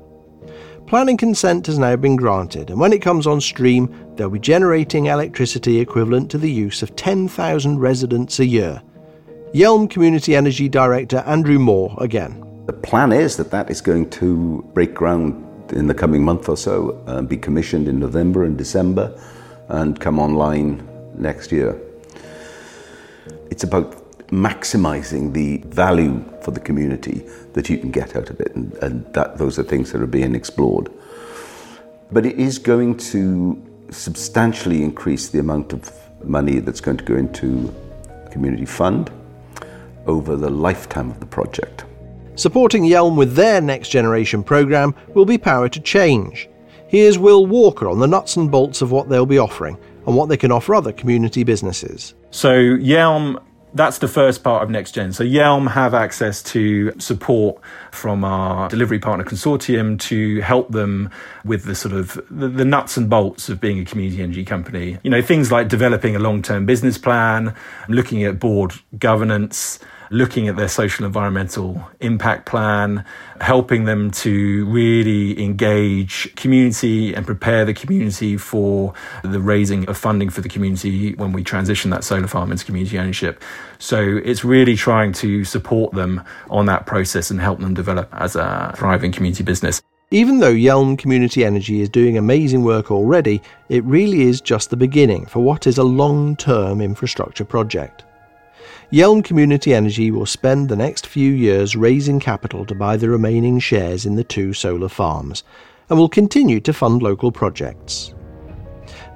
Planning 0.87 1.17
consent 1.17 1.67
has 1.67 1.81
now 1.81 1.97
been 1.97 2.15
granted, 2.15 2.71
and 2.71 2.79
when 2.79 2.93
it 2.93 3.03
comes 3.03 3.27
on 3.27 3.41
stream, 3.41 3.93
they'll 4.15 4.31
be 4.31 4.39
generating 4.39 5.07
electricity 5.07 5.81
equivalent 5.81 6.31
to 6.31 6.39
the 6.39 6.51
use 6.51 6.81
of 6.81 6.95
10,000 6.95 7.81
residents 7.81 8.39
a 8.39 8.47
year, 8.47 8.81
Yealm 9.53 9.91
Community 9.91 10.37
Energy 10.37 10.69
Director 10.69 11.25
Andrew 11.27 11.59
Moore 11.59 11.93
again. 11.99 12.41
The 12.67 12.73
plan 12.73 13.11
is 13.11 13.37
that 13.37 13.51
that 13.51 13.69
is 13.69 13.81
going 13.81 14.11
to 14.11 14.65
break 14.75 14.95
ground 14.95 15.43
in 15.73 15.89
the 15.89 15.95
coming 15.95 16.23
month 16.23 16.49
or 16.49 16.57
so, 16.57 17.03
uh, 17.09 17.21
be 17.21 17.37
commissioned 17.37 17.89
in 17.89 17.99
November 17.99 18.45
and 18.45 18.57
December, 18.57 19.21
and 19.69 19.99
come 19.99 20.21
online 20.21 20.87
next 21.17 21.51
year. 21.51 21.77
It's 23.51 23.65
about 23.65 24.06
maximizing 24.29 25.33
the 25.33 25.59
value 25.69 26.25
for 26.43 26.51
the 26.51 26.61
community 26.61 27.25
that 27.53 27.69
you 27.69 27.79
can 27.79 27.91
get 27.91 28.17
out 28.17 28.31
of 28.31 28.41
it, 28.41 28.55
and, 28.55 28.73
and 28.75 29.13
that, 29.15 29.39
those 29.39 29.59
are 29.59 29.63
things 29.63 29.93
that 29.93 30.03
are 30.03 30.07
being 30.07 30.35
explored. 30.35 30.91
But 32.11 32.27
it 32.27 32.37
is 32.37 32.59
going 32.59 32.97
to 32.99 33.63
substantially 33.91 34.83
increase 34.83 35.29
the 35.29 35.39
amount 35.39 35.73
of 35.73 35.91
money 36.25 36.59
that's 36.59 36.81
going 36.81 36.97
to 36.97 37.05
go 37.05 37.15
into 37.15 37.73
community 38.31 38.67
fund 38.67 39.11
over 40.07 40.37
the 40.37 40.51
lifetime 40.51 41.11
of 41.11 41.21
the 41.21 41.27
project. 41.27 41.85
Supporting 42.35 42.85
Yealm 42.85 43.17
with 43.17 43.35
their 43.35 43.61
next 43.61 43.89
generation 43.89 44.43
programme 44.43 44.95
will 45.15 45.25
be 45.25 45.39
Power 45.39 45.69
to 45.69 45.81
Change. 45.81 46.49
Here's 46.89 47.19
Will 47.19 47.47
Walker 47.47 47.89
on 47.89 47.99
the 47.99 48.07
nuts 48.07 48.37
and 48.37 48.51
bolts 48.51 48.83
of 48.83 48.93
what 48.93 49.09
they'll 49.09 49.27
be 49.27 49.39
offering 49.39 49.79
and 50.07 50.15
what 50.15 50.29
they 50.29 50.37
can 50.37 50.53
offer 50.53 50.75
other 50.75 50.93
community 50.93 51.43
businesses. 51.43 52.15
So, 52.31 52.55
Yealm 52.55 53.43
that's 53.75 53.99
the 53.99 54.09
first 54.09 54.43
part 54.43 54.63
of 54.63 54.71
next 54.71 54.93
gen. 54.93 55.13
So 55.13 55.25
Yealm 55.25 55.71
have 55.73 55.93
access 55.95 56.43
to 56.45 56.99
support 56.99 57.61
from 57.91 58.25
our 58.25 58.69
delivery 58.69 58.99
partner 58.99 59.25
consortium 59.25 59.99
to 60.01 60.41
help 60.41 60.71
them 60.71 61.11
with 61.45 61.65
the 61.65 61.75
sort 61.75 61.95
of 61.95 62.21
the, 62.31 62.49
the, 62.49 62.65
nuts 62.65 62.97
and 62.97 63.11
bolts 63.11 63.49
of 63.49 63.61
being 63.61 63.79
a 63.79 63.85
community 63.85 64.23
energy 64.23 64.45
company. 64.45 64.99
You 65.03 65.11
know, 65.11 65.23
things 65.23 65.53
like 65.53 65.69
developing 65.69 66.17
a 66.17 66.19
long-term 66.19 66.67
business 66.67 66.97
plan, 66.99 67.55
looking 67.89 68.25
at 68.25 68.39
board 68.39 68.73
governance, 68.99 69.79
looking 70.11 70.49
at 70.49 70.57
their 70.57 70.69
social 70.69 71.05
environmental 71.05 71.83
impact 72.01 72.47
plan, 72.47 73.05
helping 73.41 73.85
them 73.85 74.11
to 74.11 74.67
really 74.67 75.43
engage 75.43 76.35
community 76.37 77.15
and 77.15 77.27
prepare 77.27 77.65
the 77.65 77.75
community 77.75 78.37
for 78.37 78.95
the 79.23 79.41
raising 79.41 79.89
of 79.89 79.97
funding 79.97 80.31
for 80.31 80.41
the 80.41 80.49
community 80.49 81.15
when 81.15 81.33
we 81.33 81.43
transition 81.43 81.91
that 81.91 82.05
solar 82.05 82.27
farm 82.27 82.53
into 82.53 82.65
community 82.65 82.99
ownership. 82.99 83.43
So 83.79 84.21
it's 84.25 84.45
really 84.45 84.77
trying 84.77 85.13
to 85.15 85.45
support 85.45 85.93
them 85.95 86.23
on 86.51 86.67
that 86.67 86.87
process 86.87 87.31
and 87.31 87.41
help 87.41 87.61
them 87.61 87.75
develop 87.75 88.09
as 88.13 88.37
a 88.37 88.75
thriving 88.77 89.13
community 89.13 89.45
business. 89.45 89.83
Even 90.13 90.39
though 90.39 90.55
Yealm 90.55 90.97
Community 90.97 91.45
Energy 91.45 91.81
is 91.81 91.89
doing 91.89 92.17
amazing 92.17 92.63
work 92.63 92.93
already, 92.93 93.43
it 93.69 93.83
really 93.83 94.23
is 94.23 94.41
just 94.41 94.71
the 94.71 94.77
beginning 94.77 95.27
for 95.27 95.41
what 95.41 95.67
is 95.67 95.79
a 95.79 95.83
long 95.83 96.37
term 96.37 96.81
infrastructure 96.81 97.45
project. 97.45 98.05
Yealm 98.93 99.25
Community 99.25 99.75
Energy 99.75 100.13
will 100.13 100.27
spend 100.27 100.69
the 100.69 100.77
next 100.77 101.09
few 101.09 101.33
years 101.33 101.75
raising 101.75 102.21
capital 102.21 102.65
to 102.65 102.75
buy 102.75 102.97
the 102.97 103.09
remaining 103.09 103.59
shares 103.59 104.07
in 104.07 104.15
the 104.15 104.23
two 104.23 104.53
solar 104.53 104.89
farms 104.89 105.43
and 105.91 105.99
will 105.99 106.09
continue 106.09 106.61
to 106.61 106.73
fund 106.73 107.03
local 107.03 107.33
projects. 107.33 108.15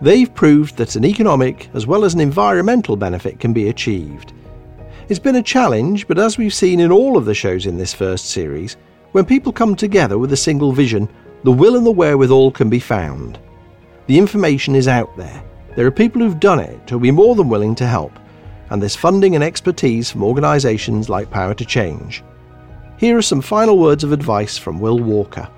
They've 0.02 0.34
proved 0.34 0.76
that 0.78 0.96
an 0.96 1.04
economic 1.04 1.70
as 1.72 1.86
well 1.86 2.04
as 2.04 2.14
an 2.14 2.20
environmental 2.20 2.96
benefit 2.96 3.38
can 3.38 3.52
be 3.52 3.68
achieved. 3.68 4.32
It's 5.08 5.20
been 5.20 5.36
a 5.36 5.42
challenge, 5.42 6.08
but 6.08 6.18
as 6.18 6.36
we've 6.36 6.52
seen 6.52 6.80
in 6.80 6.90
all 6.90 7.16
of 7.16 7.24
the 7.24 7.34
shows 7.34 7.66
in 7.66 7.78
this 7.78 7.94
first 7.94 8.30
series, 8.30 8.76
when 9.12 9.24
people 9.24 9.52
come 9.52 9.76
together 9.76 10.18
with 10.18 10.32
a 10.32 10.36
single 10.36 10.72
vision, 10.72 11.08
the 11.44 11.52
will 11.52 11.76
and 11.76 11.86
the 11.86 11.92
wherewithal 11.92 12.50
can 12.50 12.70
be 12.70 12.80
found. 12.80 13.38
The 14.08 14.18
information 14.18 14.74
is 14.74 14.88
out 14.88 15.16
there. 15.16 15.44
There 15.76 15.86
are 15.86 15.92
people 15.92 16.22
who've 16.22 16.40
done 16.40 16.58
it 16.58 16.90
who'll 16.90 16.98
be 16.98 17.12
more 17.12 17.36
than 17.36 17.48
willing 17.48 17.76
to 17.76 17.86
help 17.86 18.19
and 18.70 18.80
there's 18.80 18.96
funding 18.96 19.34
and 19.34 19.44
expertise 19.44 20.10
from 20.10 20.22
organisations 20.22 21.08
like 21.08 21.30
Power 21.30 21.54
to 21.54 21.64
Change. 21.64 22.24
Here 22.96 23.16
are 23.16 23.22
some 23.22 23.40
final 23.40 23.78
words 23.78 24.04
of 24.04 24.12
advice 24.12 24.56
from 24.56 24.80
Will 24.80 24.98
Walker. 24.98 25.48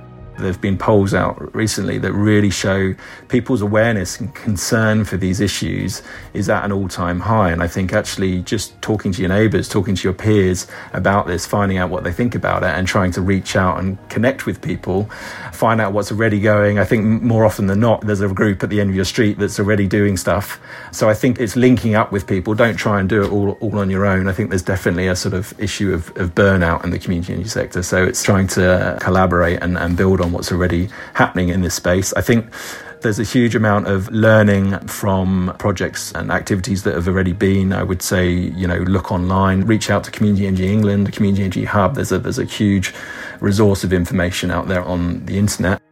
There 0.43 0.51
have 0.51 0.61
been 0.61 0.77
polls 0.77 1.15
out 1.15 1.55
recently 1.55 1.99
that 1.99 2.13
really 2.13 2.51
show 2.51 2.95
people's 3.29 3.63
awareness 3.63 4.19
and 4.19 4.35
concern 4.35 5.05
for 5.05 5.17
these 5.17 5.41
issues 5.41 6.03
is 6.35 6.49
at 6.49 6.65
an 6.65 6.73
all 6.73 6.89
time 6.89 7.21
high. 7.21 7.51
And 7.51 7.63
I 7.63 7.69
think 7.69 7.93
actually 7.93 8.43
just 8.43 8.81
talking 8.83 9.13
to 9.13 9.21
your 9.21 9.29
neighbours, 9.29 9.69
talking 9.69 9.95
to 9.95 10.03
your 10.03 10.13
peers 10.13 10.67
about 10.93 11.29
this, 11.29 11.47
finding 11.47 11.79
out 11.79 11.91
what 11.91 12.03
they 12.03 12.13
think 12.13 12.35
about 12.35 12.65
it, 12.65 12.71
and 12.71 12.89
trying 12.89 13.13
to 13.13 13.23
reach 13.23 13.55
out 13.55 13.79
and 13.79 13.97
connect 14.09 14.45
with 14.45 14.61
people, 14.61 15.05
find 15.53 15.81
out 15.81 15.93
what's 15.93 16.11
already 16.11 16.41
going. 16.41 16.79
I 16.79 16.85
think 16.85 17.05
more 17.23 17.45
often 17.45 17.69
than 17.69 17.79
not, 17.79 18.01
there's 18.01 18.21
a 18.21 18.29
group 18.29 18.63
at 18.65 18.71
the 18.71 18.81
end 18.81 18.91
of 18.91 18.97
your 18.97 19.05
street 19.05 19.39
that's 19.39 19.61
already 19.61 19.87
doing 19.87 20.17
stuff. 20.17 20.61
So 20.91 21.09
I 21.09 21.15
think 21.15 21.39
it's 21.39 21.55
linking 21.55 21.95
up 21.95 22.11
with 22.11 22.27
people. 22.27 22.55
Don't 22.55 22.77
try 22.77 22.99
and 22.99 23.09
do 23.09 23.23
it 23.23 23.31
all, 23.31 23.53
all 23.61 23.79
on 23.79 23.91
your 23.91 24.05
own. 24.05 24.27
I 24.27 24.33
think 24.33 24.51
there's 24.51 24.63
definitely 24.63 25.07
a 25.07 25.15
sort 25.15 25.35
of 25.35 25.55
issue 25.61 25.95
of, 25.95 26.09
of 26.17 26.35
burnout 26.35 26.85
in 26.85 26.91
the 26.91 26.99
community 26.99 27.45
sector. 27.45 27.83
So 27.83 28.05
it's 28.05 28.23
trying 28.23 28.49
to 28.49 28.99
collaborate 29.01 29.63
and, 29.63 29.79
and 29.79 29.97
build 29.97 30.21
what's 30.33 30.53
already 30.53 30.89
happening 31.15 31.49
in 31.49 31.63
this 31.63 31.75
space. 31.75 32.13
I 32.15 32.21
think 32.21 32.53
there's 33.03 33.19
a 33.19 33.25
huge 33.25 33.55
amount 33.55 33.87
of 33.89 34.11
learning 34.11 34.79
from 34.87 35.55
projects 35.59 36.13
and 36.13 36.31
activities 36.31 36.85
that 36.85 36.95
have 36.95 37.09
already 37.09 37.33
been. 37.33 37.73
I 37.73 37.83
would 37.83 38.03
say, 38.03 38.31
you 38.31 38.67
know, 38.67 38.79
look 38.79 39.13
online, 39.13 39.63
reach 39.63 39.91
out 39.91 40.05
to 40.05 40.11
Community 40.11 40.47
Energy 40.47 40.73
England, 40.73 41.13
Community 41.13 41.43
Energy 41.43 41.65
Hub. 41.65 41.97
There's 41.97 42.13
a 42.13 42.19
there's 42.19 42.39
a 42.39 42.45
huge 42.45 42.95
resource 43.41 43.85
of 43.85 43.93
information 43.93 44.51
out 44.51 44.69
there 44.69 44.85
on 44.85 45.27
the 45.27 45.39
internet. 45.39 45.83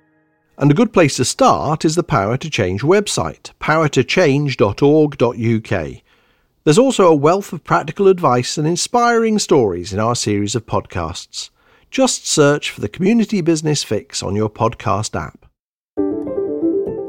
And 0.57 0.71
a 0.71 0.75
good 0.75 0.93
place 0.93 1.17
to 1.17 1.25
start 1.25 1.85
is 1.85 1.95
the 1.95 2.03
Power 2.03 2.37
to 2.37 2.51
Change 2.51 2.83
website, 2.83 3.53
powertochange.org.uk. 3.61 6.03
There's 6.65 6.79
also 6.79 7.07
a 7.07 7.15
wealth 7.15 7.55
of 7.55 7.65
practical 7.65 8.09
advice 8.09 8.59
and 8.59 8.69
inspiring 8.69 9.39
stories 9.39 9.95
in 9.95 9.99
our 9.99 10.15
series 10.15 10.55
of 10.55 10.67
podcasts. 10.67 11.49
Just 11.91 12.25
search 12.25 12.71
for 12.71 12.81
the 12.81 12.89
Community 12.89 13.41
Business 13.41 13.83
Fix 13.83 14.23
on 14.23 14.37
your 14.37 14.49
podcast 14.49 15.21
app. 15.21 15.45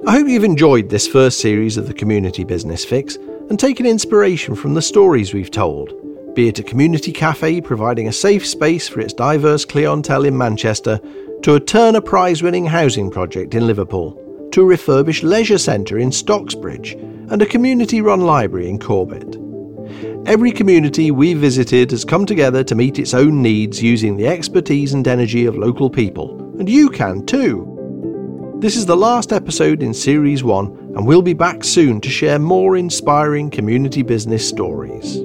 I 0.08 0.14
hope 0.14 0.28
you've 0.28 0.44
enjoyed 0.44 0.90
this 0.90 1.08
first 1.08 1.40
series 1.40 1.78
of 1.78 1.86
the 1.86 1.94
Community 1.94 2.44
Business 2.44 2.84
Fix 2.84 3.16
and 3.52 3.60
taken 3.60 3.86
inspiration 3.86 4.56
from 4.56 4.74
the 4.74 4.82
stories 4.82 5.36
we've 5.36 5.52
told, 5.52 5.94
be 6.34 6.48
it 6.48 6.58
a 6.58 6.64
community 6.64 7.12
cafe 7.12 7.62
providing 7.62 8.08
a 8.08 8.12
safe 8.12 8.44
space 8.44 8.90
for 8.90 9.02
its 9.02 9.14
diverse 9.14 9.66
clientele 9.66 10.26
in 10.26 10.36
Manchester, 10.36 11.00
to 11.44 11.54
a 11.54 11.60
Turner 11.60 12.02
Prize 12.02 12.42
winning 12.42 12.66
housing 12.66 13.12
project 13.12 13.54
in 13.54 13.68
Liverpool, 13.68 14.50
to 14.52 14.62
a 14.62 14.66
refurbished 14.66 15.24
leisure 15.24 15.60
centre 15.60 16.00
in 16.00 16.10
Stocksbridge, 16.10 16.94
and 17.32 17.40
a 17.40 17.46
community 17.46 18.02
run 18.02 18.22
library 18.22 18.68
in 18.68 18.80
Corbett. 18.80 19.41
Every 20.28 20.52
community 20.52 21.10
we 21.10 21.34
visited 21.34 21.90
has 21.90 22.06
come 22.06 22.28
together 22.28 22.64
to 22.66 22.76
meet 22.76 23.00
its 23.00 23.16
own 23.16 23.42
needs 23.42 23.82
using 23.82 24.16
the 24.16 24.28
expertise 24.28 24.94
and 24.94 25.08
energy 25.08 25.48
of 25.48 25.58
local 25.58 25.90
people, 25.90 26.40
and 26.60 26.70
you 26.70 26.90
can 26.90 27.26
too. 27.26 28.58
This 28.60 28.76
is 28.76 28.86
the 28.86 28.96
last 28.96 29.34
episode 29.34 29.82
in 29.82 29.96
Series 29.96 30.44
1, 30.44 30.94
and 30.96 31.08
we'll 31.08 31.24
be 31.24 31.34
back 31.34 31.64
soon 31.64 32.00
to 32.02 32.10
share 32.10 32.38
more 32.38 32.78
inspiring 32.78 33.50
community 33.50 34.04
business 34.04 34.48
stories. 34.48 35.16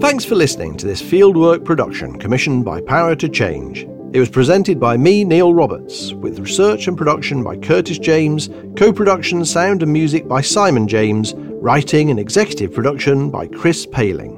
Thanks 0.00 0.24
for 0.24 0.36
listening 0.36 0.76
to 0.76 0.86
this 0.86 1.02
fieldwork 1.02 1.64
production 1.64 2.20
commissioned 2.20 2.64
by 2.64 2.80
Power 2.82 3.16
to 3.16 3.28
Change. 3.28 3.84
It 4.12 4.20
was 4.20 4.30
presented 4.30 4.78
by 4.78 4.96
me, 4.96 5.24
Neil 5.24 5.52
Roberts, 5.52 6.12
with 6.12 6.38
research 6.38 6.86
and 6.86 6.96
production 6.96 7.42
by 7.42 7.56
Curtis 7.56 7.98
James, 7.98 8.48
co 8.76 8.92
production, 8.92 9.44
sound 9.44 9.82
and 9.82 9.92
music 9.92 10.28
by 10.28 10.40
Simon 10.40 10.86
James, 10.86 11.34
writing 11.60 12.10
and 12.10 12.20
executive 12.20 12.72
production 12.72 13.30
by 13.30 13.46
Chris 13.46 13.84
Paling. 13.84 14.37